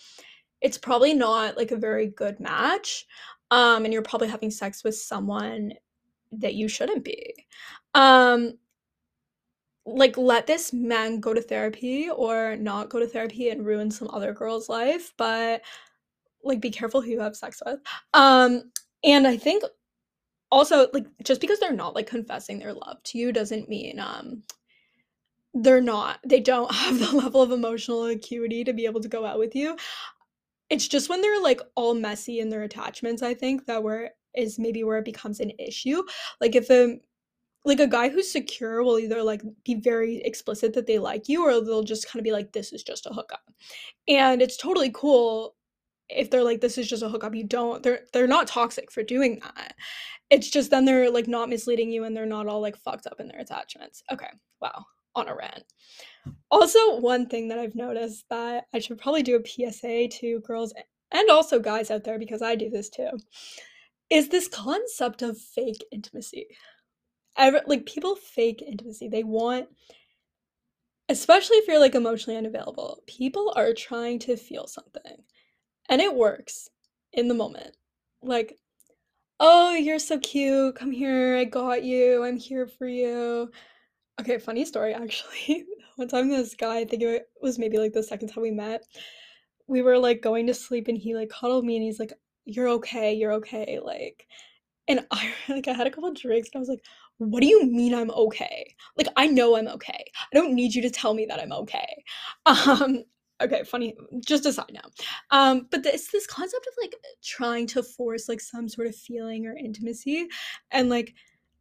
it's 0.61 0.77
probably 0.77 1.13
not 1.13 1.57
like 1.57 1.71
a 1.71 1.77
very 1.77 2.07
good 2.07 2.39
match. 2.39 3.05
Um 3.51 3.83
and 3.85 3.93
you're 3.93 4.01
probably 4.01 4.29
having 4.29 4.51
sex 4.51 4.83
with 4.83 4.95
someone 4.95 5.73
that 6.31 6.55
you 6.55 6.67
shouldn't 6.67 7.03
be. 7.03 7.33
Um 7.93 8.53
like 9.85 10.17
let 10.17 10.47
this 10.47 10.73
man 10.73 11.19
go 11.19 11.33
to 11.33 11.41
therapy 11.41 12.09
or 12.09 12.55
not 12.55 12.89
go 12.89 12.99
to 12.99 13.07
therapy 13.07 13.49
and 13.49 13.65
ruin 13.65 13.91
some 13.91 14.09
other 14.11 14.33
girl's 14.33 14.67
life, 14.69 15.13
but 15.17 15.61
like 16.43 16.59
be 16.61 16.71
careful 16.71 17.01
who 17.01 17.11
you 17.11 17.19
have 17.19 17.35
sex 17.35 17.61
with. 17.65 17.79
Um 18.13 18.71
and 19.03 19.27
I 19.27 19.37
think 19.37 19.63
also 20.51 20.87
like 20.93 21.05
just 21.23 21.41
because 21.41 21.59
they're 21.59 21.73
not 21.73 21.95
like 21.95 22.07
confessing 22.07 22.59
their 22.59 22.73
love 22.73 23.01
to 23.03 23.17
you 23.17 23.31
doesn't 23.31 23.69
mean 23.69 23.99
um 23.99 24.43
they're 25.53 25.81
not 25.81 26.19
they 26.25 26.39
don't 26.39 26.73
have 26.83 26.99
the 26.99 27.15
level 27.15 27.41
of 27.41 27.51
emotional 27.51 28.05
acuity 28.05 28.63
to 28.63 28.73
be 28.73 28.85
able 28.85 29.01
to 29.01 29.09
go 29.09 29.25
out 29.25 29.39
with 29.39 29.55
you. 29.55 29.75
It's 30.69 30.87
just 30.87 31.09
when 31.09 31.21
they're 31.21 31.41
like 31.41 31.61
all 31.75 31.93
messy 31.93 32.39
in 32.39 32.49
their 32.49 32.63
attachments 32.63 33.21
i 33.21 33.33
think 33.33 33.65
that 33.65 33.83
where 33.83 34.11
is 34.35 34.59
maybe 34.59 34.83
where 34.83 34.97
it 34.97 35.05
becomes 35.05 35.39
an 35.39 35.51
issue. 35.59 36.03
Like 36.41 36.55
if 36.55 36.69
a 36.69 36.97
like 37.63 37.79
a 37.79 37.87
guy 37.87 38.09
who's 38.09 38.31
secure 38.31 38.83
will 38.83 38.99
either 38.99 39.23
like 39.23 39.41
be 39.63 39.75
very 39.75 40.17
explicit 40.17 40.73
that 40.73 40.85
they 40.85 40.99
like 40.99 41.27
you 41.27 41.43
or 41.43 41.53
they'll 41.65 41.83
just 41.83 42.07
kind 42.07 42.19
of 42.19 42.23
be 42.23 42.31
like 42.31 42.53
this 42.53 42.71
is 42.71 42.83
just 42.83 43.07
a 43.07 43.13
hookup. 43.13 43.41
And 44.07 44.41
it's 44.41 44.57
totally 44.57 44.91
cool 44.93 45.55
if 46.09 46.29
they're 46.29 46.43
like 46.43 46.61
this 46.61 46.77
is 46.77 46.87
just 46.87 47.03
a 47.03 47.09
hookup 47.09 47.33
you 47.33 47.43
don't 47.43 47.81
they're 47.81 48.01
they're 48.13 48.27
not 48.27 48.47
toxic 48.47 48.91
for 48.91 49.01
doing 49.01 49.39
that 49.39 49.75
it's 50.29 50.49
just 50.49 50.71
then 50.71 50.85
they're 50.85 51.11
like 51.11 51.27
not 51.27 51.49
misleading 51.49 51.91
you 51.91 52.03
and 52.03 52.15
they're 52.15 52.25
not 52.25 52.47
all 52.47 52.61
like 52.61 52.77
fucked 52.77 53.07
up 53.07 53.19
in 53.19 53.27
their 53.27 53.39
attachments. 53.39 54.03
Okay, 54.11 54.29
wow, 54.61 54.85
on 55.15 55.27
a 55.27 55.35
rant. 55.35 55.63
Also, 56.49 56.99
one 56.99 57.27
thing 57.27 57.47
that 57.49 57.59
I've 57.59 57.75
noticed 57.75 58.25
that 58.29 58.65
I 58.73 58.79
should 58.79 58.97
probably 58.97 59.23
do 59.23 59.37
a 59.39 59.71
PSA 59.71 60.07
to 60.19 60.39
girls 60.41 60.73
and 61.11 61.29
also 61.29 61.59
guys 61.59 61.91
out 61.91 62.03
there 62.03 62.17
because 62.17 62.41
I 62.41 62.55
do 62.55 62.69
this 62.69 62.89
too 62.89 63.09
is 64.11 64.29
this 64.29 64.47
concept 64.47 65.21
of 65.21 65.37
fake 65.37 65.83
intimacy. 65.91 66.47
Ever, 67.37 67.61
like 67.67 67.85
people 67.85 68.15
fake 68.15 68.63
intimacy. 68.65 69.07
They 69.07 69.23
want 69.23 69.67
especially 71.07 71.57
if 71.57 71.67
you're 71.67 71.79
like 71.79 71.93
emotionally 71.93 72.37
unavailable. 72.37 73.03
People 73.05 73.53
are 73.55 73.73
trying 73.73 74.17
to 74.19 74.35
feel 74.35 74.65
something. 74.65 75.17
And 75.89 76.01
it 76.01 76.15
works 76.15 76.69
in 77.13 77.27
the 77.27 77.33
moment. 77.33 77.75
Like 78.21 78.57
"Oh, 79.39 79.73
you're 79.75 79.99
so 79.99 80.19
cute. 80.19 80.75
Come 80.75 80.91
here. 80.91 81.37
I 81.37 81.45
got 81.45 81.83
you. 81.83 82.23
I'm 82.23 82.37
here 82.37 82.67
for 82.67 82.87
you." 82.87 83.51
Okay, 84.21 84.37
funny 84.39 84.65
story 84.65 84.93
actually. 84.93 85.65
One 85.97 86.07
time 86.09 86.29
this 86.29 86.55
guy, 86.55 86.79
I 86.79 86.85
think 86.85 87.03
it 87.03 87.29
was 87.41 87.59
maybe 87.59 87.77
like 87.79 87.93
the 87.93 88.03
second 88.03 88.29
time 88.29 88.43
we 88.43 88.51
met, 88.51 88.83
we 89.67 89.81
were 89.81 89.97
like 89.99 90.21
going 90.21 90.47
to 90.47 90.53
sleep 90.53 90.87
and 90.87 90.97
he 90.97 91.15
like 91.15 91.29
cuddled 91.29 91.65
me 91.65 91.75
and 91.77 91.83
he's 91.85 91.99
like, 91.99 92.13
"You're 92.45 92.69
okay. 92.69 93.13
You're 93.13 93.33
okay." 93.33 93.79
Like, 93.83 94.27
and 94.87 95.05
I 95.11 95.33
like 95.49 95.67
I 95.67 95.73
had 95.73 95.87
a 95.87 95.91
couple 95.91 96.13
drinks 96.13 96.49
and 96.53 96.59
I 96.59 96.61
was 96.61 96.69
like, 96.69 96.85
"What 97.19 97.41
do 97.41 97.47
you 97.47 97.65
mean 97.65 97.93
I'm 97.95 98.11
okay? 98.11 98.75
Like 98.97 99.09
I 99.17 99.27
know 99.27 99.57
I'm 99.57 99.67
okay. 99.69 100.05
I 100.33 100.35
don't 100.35 100.55
need 100.55 100.75
you 100.75 100.81
to 100.83 100.89
tell 100.91 101.13
me 101.13 101.25
that 101.27 101.41
I'm 101.41 101.53
okay." 101.53 102.03
Um 102.45 103.03
okay 103.41 103.63
funny 103.63 103.95
just 104.25 104.45
a 104.45 104.53
side 104.53 104.71
note 104.71 104.91
um 105.31 105.67
but 105.71 105.85
it's 105.85 106.11
this 106.11 106.27
concept 106.27 106.67
of 106.67 106.73
like 106.81 106.95
trying 107.23 107.67
to 107.67 107.83
force 107.83 108.29
like 108.29 108.39
some 108.39 108.69
sort 108.69 108.87
of 108.87 108.95
feeling 108.95 109.45
or 109.45 109.55
intimacy 109.55 110.27
and 110.71 110.89
like 110.89 111.13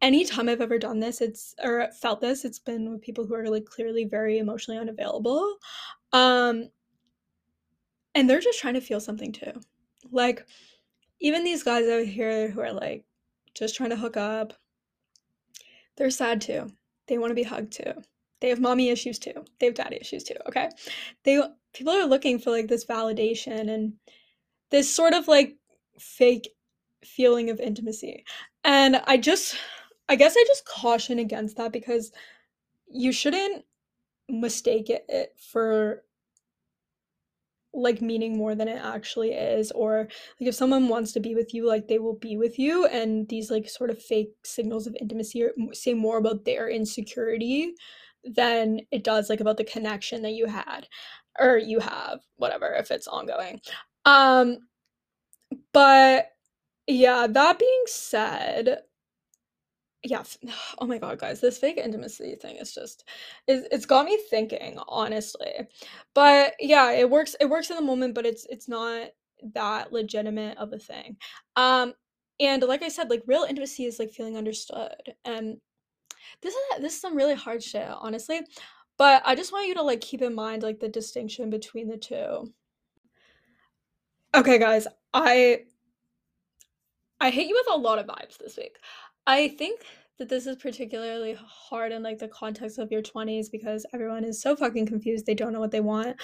anytime 0.02 0.48
i've 0.48 0.60
ever 0.60 0.78
done 0.78 1.00
this 1.00 1.20
it's 1.20 1.54
or 1.62 1.88
felt 2.00 2.20
this 2.20 2.44
it's 2.44 2.58
been 2.58 2.90
with 2.92 3.00
people 3.00 3.26
who 3.26 3.34
are 3.34 3.48
like 3.48 3.64
clearly 3.64 4.04
very 4.04 4.38
emotionally 4.38 4.78
unavailable 4.78 5.56
um 6.12 6.68
and 8.14 8.30
they're 8.30 8.40
just 8.40 8.60
trying 8.60 8.74
to 8.74 8.80
feel 8.80 9.00
something 9.00 9.32
too. 9.32 9.52
Like 10.10 10.46
even 11.20 11.44
these 11.44 11.62
guys 11.62 11.88
out 11.88 12.06
here 12.06 12.50
who 12.50 12.60
are 12.60 12.72
like 12.72 13.04
just 13.54 13.74
trying 13.74 13.90
to 13.90 13.96
hook 13.96 14.16
up 14.16 14.54
they're 15.96 16.10
sad 16.10 16.40
too. 16.40 16.72
They 17.06 17.18
want 17.18 17.30
to 17.30 17.36
be 17.36 17.44
hugged 17.44 17.72
too. 17.72 17.92
They 18.40 18.48
have 18.48 18.60
mommy 18.60 18.88
issues 18.88 19.18
too. 19.18 19.44
They 19.60 19.66
have 19.66 19.76
daddy 19.76 19.98
issues 20.00 20.24
too 20.24 20.34
okay? 20.48 20.70
They 21.24 21.40
people 21.74 21.92
are 21.92 22.06
looking 22.06 22.38
for 22.38 22.50
like 22.50 22.68
this 22.68 22.86
validation 22.86 23.68
and 23.68 23.94
this 24.70 24.92
sort 24.92 25.12
of 25.12 25.28
like 25.28 25.56
fake 25.98 26.48
feeling 27.04 27.50
of 27.50 27.60
intimacy. 27.60 28.24
And 28.64 28.96
I 29.06 29.18
just 29.18 29.56
I 30.08 30.16
guess 30.16 30.34
I 30.36 30.44
just 30.46 30.66
caution 30.66 31.18
against 31.18 31.56
that 31.56 31.72
because 31.72 32.12
you 32.90 33.12
shouldn't 33.12 33.64
mistake 34.28 34.88
it 34.88 35.34
for 35.36 36.02
like 37.74 38.00
meaning 38.00 38.36
more 38.36 38.54
than 38.54 38.68
it 38.68 38.80
actually 38.82 39.32
is 39.32 39.72
or 39.72 40.08
like 40.40 40.48
if 40.48 40.54
someone 40.54 40.88
wants 40.88 41.10
to 41.12 41.20
be 41.20 41.34
with 41.34 41.52
you 41.52 41.66
like 41.66 41.88
they 41.88 41.98
will 41.98 42.14
be 42.14 42.36
with 42.36 42.56
you 42.56 42.86
and 42.86 43.28
these 43.28 43.50
like 43.50 43.68
sort 43.68 43.90
of 43.90 44.00
fake 44.00 44.32
signals 44.44 44.86
of 44.86 44.96
intimacy 45.00 45.44
say 45.72 45.92
more 45.92 46.18
about 46.18 46.44
their 46.44 46.68
insecurity 46.68 47.74
than 48.24 48.80
it 48.92 49.02
does 49.02 49.28
like 49.28 49.40
about 49.40 49.56
the 49.56 49.64
connection 49.64 50.22
that 50.22 50.32
you 50.32 50.46
had 50.46 50.86
or 51.38 51.56
you 51.58 51.80
have 51.80 52.20
whatever 52.36 52.72
if 52.74 52.90
it's 52.90 53.08
ongoing. 53.08 53.60
Um 54.04 54.58
but 55.72 56.30
yeah 56.86 57.26
that 57.26 57.58
being 57.58 57.82
said 57.86 58.82
yeah 60.02 60.22
oh 60.78 60.86
my 60.86 60.98
god 60.98 61.18
guys 61.18 61.40
this 61.40 61.58
fake 61.58 61.78
intimacy 61.78 62.34
thing 62.34 62.56
is 62.56 62.74
just 62.74 63.08
it's, 63.46 63.66
it's 63.72 63.86
got 63.86 64.06
me 64.06 64.18
thinking 64.30 64.78
honestly. 64.88 65.66
But 66.14 66.54
yeah 66.60 66.92
it 66.92 67.08
works 67.10 67.34
it 67.40 67.48
works 67.48 67.70
in 67.70 67.76
the 67.76 67.82
moment 67.82 68.14
but 68.14 68.26
it's 68.26 68.46
it's 68.48 68.68
not 68.68 69.08
that 69.54 69.92
legitimate 69.92 70.58
of 70.58 70.72
a 70.72 70.78
thing. 70.78 71.16
Um 71.56 71.94
and 72.40 72.62
like 72.64 72.82
i 72.82 72.88
said 72.88 73.10
like 73.10 73.22
real 73.26 73.46
intimacy 73.48 73.84
is 73.84 73.98
like 73.98 74.10
feeling 74.10 74.36
understood. 74.36 75.14
And 75.24 75.58
this 76.42 76.54
is 76.54 76.80
this 76.80 76.94
is 76.94 77.00
some 77.00 77.16
really 77.16 77.34
hard 77.34 77.62
shit 77.62 77.86
honestly 77.88 78.40
but 78.96 79.22
i 79.24 79.34
just 79.34 79.52
want 79.52 79.68
you 79.68 79.74
to 79.74 79.82
like 79.82 80.00
keep 80.00 80.22
in 80.22 80.34
mind 80.34 80.62
like 80.62 80.80
the 80.80 80.88
distinction 80.88 81.50
between 81.50 81.88
the 81.88 81.96
two. 81.96 82.52
Okay 84.34 84.58
guys 84.58 84.86
i 85.12 85.62
i 87.20 87.30
hit 87.30 87.46
you 87.46 87.54
with 87.54 87.74
a 87.74 87.78
lot 87.78 87.98
of 87.98 88.06
vibes 88.06 88.38
this 88.38 88.56
week. 88.56 88.76
I 89.26 89.48
think 89.48 89.80
that 90.18 90.28
this 90.28 90.46
is 90.46 90.56
particularly 90.56 91.36
hard 91.44 91.90
in 91.90 92.02
like 92.02 92.18
the 92.18 92.28
context 92.28 92.78
of 92.78 92.92
your 92.92 93.02
20s 93.02 93.50
because 93.50 93.84
everyone 93.92 94.24
is 94.24 94.40
so 94.40 94.54
fucking 94.54 94.86
confused 94.86 95.26
they 95.26 95.34
don't 95.34 95.52
know 95.52 95.60
what 95.60 95.72
they 95.72 95.80
want. 95.80 96.16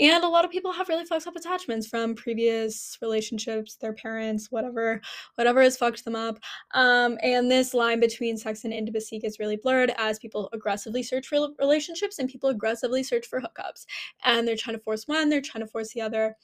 And 0.00 0.24
a 0.24 0.28
lot 0.28 0.44
of 0.44 0.50
people 0.50 0.72
have 0.72 0.88
really 0.88 1.04
fucked 1.04 1.26
up 1.26 1.36
attachments 1.36 1.86
from 1.86 2.14
previous 2.14 2.98
relationships 3.00 3.76
their 3.76 3.92
parents 3.92 4.50
whatever 4.50 5.00
whatever 5.36 5.62
has 5.62 5.76
fucked 5.76 6.04
them 6.04 6.16
up. 6.16 6.38
Um, 6.74 7.18
and 7.22 7.50
this 7.50 7.72
line 7.72 8.00
between 8.00 8.36
sex 8.36 8.64
and 8.64 8.72
intimacy 8.72 9.20
gets 9.20 9.38
really 9.38 9.56
blurred 9.56 9.92
as 9.96 10.18
people 10.18 10.48
aggressively 10.52 11.02
search 11.02 11.28
for 11.28 11.48
relationships 11.58 12.18
and 12.18 12.28
people 12.28 12.50
aggressively 12.50 13.02
search 13.02 13.26
for 13.26 13.40
hookups. 13.40 13.86
And 14.24 14.46
they're 14.46 14.56
trying 14.56 14.76
to 14.76 14.82
force 14.82 15.06
one 15.06 15.28
they're 15.28 15.40
trying 15.40 15.64
to 15.64 15.70
force 15.70 15.92
the 15.92 16.00
other. 16.00 16.36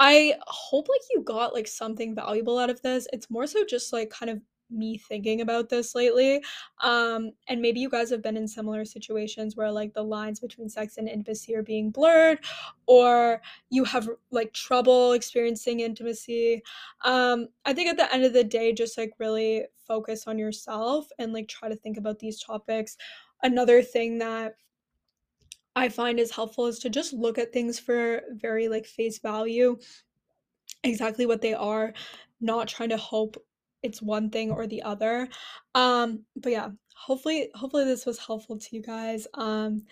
I 0.00 0.34
hope 0.46 0.88
like 0.88 1.00
you 1.12 1.22
got 1.22 1.54
like 1.54 1.68
something 1.68 2.14
valuable 2.14 2.58
out 2.58 2.70
of 2.70 2.82
this. 2.82 3.06
It's 3.12 3.30
more 3.30 3.46
so 3.46 3.64
just 3.64 3.92
like 3.92 4.10
kind 4.10 4.30
of 4.30 4.40
me 4.74 4.98
thinking 4.98 5.40
about 5.40 5.68
this 5.68 5.94
lately. 5.94 6.42
Um, 6.82 7.30
and 7.48 7.62
maybe 7.62 7.80
you 7.80 7.88
guys 7.88 8.10
have 8.10 8.22
been 8.22 8.36
in 8.36 8.48
similar 8.48 8.84
situations 8.84 9.56
where 9.56 9.70
like 9.70 9.94
the 9.94 10.02
lines 10.02 10.40
between 10.40 10.68
sex 10.68 10.96
and 10.96 11.08
intimacy 11.08 11.54
are 11.54 11.62
being 11.62 11.90
blurred, 11.90 12.40
or 12.86 13.40
you 13.70 13.84
have 13.84 14.08
like 14.30 14.52
trouble 14.52 15.12
experiencing 15.12 15.80
intimacy. 15.80 16.62
Um, 17.04 17.48
I 17.64 17.72
think 17.72 17.88
at 17.88 17.96
the 17.96 18.12
end 18.12 18.24
of 18.24 18.32
the 18.32 18.44
day, 18.44 18.72
just 18.72 18.98
like 18.98 19.12
really 19.18 19.64
focus 19.86 20.26
on 20.26 20.38
yourself 20.38 21.06
and 21.18 21.32
like 21.32 21.48
try 21.48 21.68
to 21.68 21.76
think 21.76 21.96
about 21.96 22.18
these 22.18 22.42
topics. 22.42 22.96
Another 23.42 23.82
thing 23.82 24.18
that 24.18 24.56
I 25.76 25.88
find 25.88 26.20
is 26.20 26.30
helpful 26.30 26.66
is 26.66 26.78
to 26.80 26.90
just 26.90 27.12
look 27.12 27.36
at 27.38 27.52
things 27.52 27.78
for 27.78 28.22
very 28.30 28.68
like 28.68 28.86
face 28.86 29.18
value, 29.18 29.76
exactly 30.84 31.26
what 31.26 31.42
they 31.42 31.54
are, 31.54 31.92
not 32.40 32.68
trying 32.68 32.90
to 32.90 32.96
hope 32.96 33.36
it's 33.84 34.02
one 34.02 34.30
thing 34.30 34.50
or 34.50 34.66
the 34.66 34.82
other. 34.82 35.28
Um, 35.74 36.24
but 36.36 36.52
yeah, 36.52 36.70
hopefully 36.96 37.50
hopefully 37.54 37.84
this 37.84 38.06
was 38.06 38.18
helpful 38.18 38.58
to 38.58 38.76
you 38.76 38.82
guys. 38.82 39.26
Um, 39.34 39.82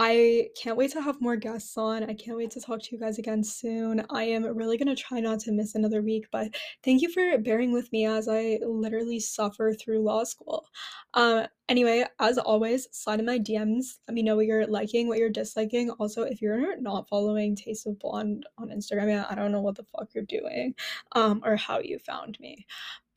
I 0.00 0.50
can't 0.56 0.76
wait 0.76 0.92
to 0.92 1.02
have 1.02 1.20
more 1.20 1.34
guests 1.34 1.76
on. 1.76 2.04
I 2.04 2.14
can't 2.14 2.36
wait 2.36 2.52
to 2.52 2.60
talk 2.60 2.80
to 2.82 2.94
you 2.94 3.00
guys 3.00 3.18
again 3.18 3.42
soon. 3.42 4.04
I 4.10 4.22
am 4.22 4.44
really 4.44 4.78
going 4.78 4.94
to 4.94 5.02
try 5.02 5.18
not 5.18 5.40
to 5.40 5.52
miss 5.52 5.74
another 5.74 6.02
week, 6.02 6.26
but 6.30 6.54
thank 6.84 7.02
you 7.02 7.10
for 7.10 7.36
bearing 7.38 7.72
with 7.72 7.90
me 7.90 8.06
as 8.06 8.28
I 8.28 8.60
literally 8.64 9.18
suffer 9.18 9.74
through 9.74 10.04
law 10.04 10.22
school. 10.22 10.68
Um, 11.14 11.46
anyway, 11.68 12.04
as 12.20 12.38
always, 12.38 12.86
slide 12.92 13.18
in 13.18 13.26
my 13.26 13.40
DMs. 13.40 13.96
Let 14.06 14.14
me 14.14 14.22
know 14.22 14.36
what 14.36 14.46
you're 14.46 14.68
liking, 14.68 15.08
what 15.08 15.18
you're 15.18 15.30
disliking. 15.30 15.90
Also, 15.90 16.22
if 16.22 16.40
you're 16.40 16.80
not 16.80 17.08
following 17.08 17.56
Taste 17.56 17.88
of 17.88 17.98
Blonde 17.98 18.46
on 18.56 18.68
Instagram, 18.68 19.26
I 19.28 19.34
don't 19.34 19.50
know 19.50 19.62
what 19.62 19.74
the 19.74 19.82
fuck 19.84 20.10
you're 20.14 20.22
doing 20.22 20.76
um, 21.16 21.42
or 21.44 21.56
how 21.56 21.80
you 21.80 21.98
found 21.98 22.38
me. 22.38 22.66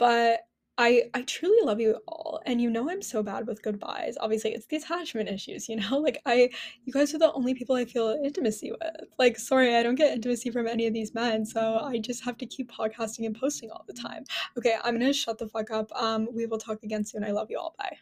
But 0.01 0.41
I 0.79 1.03
I 1.13 1.21
truly 1.23 1.61
love 1.63 1.79
you 1.79 1.99
all, 2.07 2.41
and 2.47 2.59
you 2.61 2.69
know 2.71 2.89
I'm 2.89 3.01
so 3.03 3.21
bad 3.21 3.45
with 3.47 3.61
goodbyes. 3.61 4.17
Obviously, 4.19 4.51
it's 4.53 4.65
the 4.65 4.77
attachment 4.77 5.29
issues, 5.29 5.69
you 5.69 5.75
know? 5.77 5.97
Like 6.07 6.21
I 6.25 6.49
you 6.85 6.91
guys 6.93 7.13
are 7.13 7.19
the 7.19 7.31
only 7.33 7.53
people 7.53 7.75
I 7.75 7.85
feel 7.85 8.09
intimacy 8.23 8.71
with. 8.71 9.07
Like 9.19 9.37
sorry, 9.37 9.75
I 9.75 9.83
don't 9.83 9.95
get 9.95 10.13
intimacy 10.13 10.49
from 10.51 10.67
any 10.67 10.87
of 10.87 10.93
these 10.93 11.13
men, 11.13 11.45
so 11.45 11.61
I 11.83 11.99
just 11.99 12.23
have 12.25 12.37
to 12.39 12.45
keep 12.47 12.71
podcasting 12.71 13.25
and 13.27 13.39
posting 13.39 13.69
all 13.71 13.85
the 13.87 13.93
time. 13.93 14.23
Okay, 14.57 14.75
I'm 14.83 14.95
going 14.99 15.05
to 15.05 15.13
shut 15.13 15.37
the 15.37 15.47
fuck 15.47 15.69
up. 15.71 15.91
Um 15.95 16.27
we 16.33 16.45
will 16.47 16.57
talk 16.57 16.81
again 16.83 17.05
soon. 17.05 17.23
I 17.23 17.31
love 17.31 17.51
you 17.51 17.59
all. 17.59 17.75
Bye. 17.77 17.97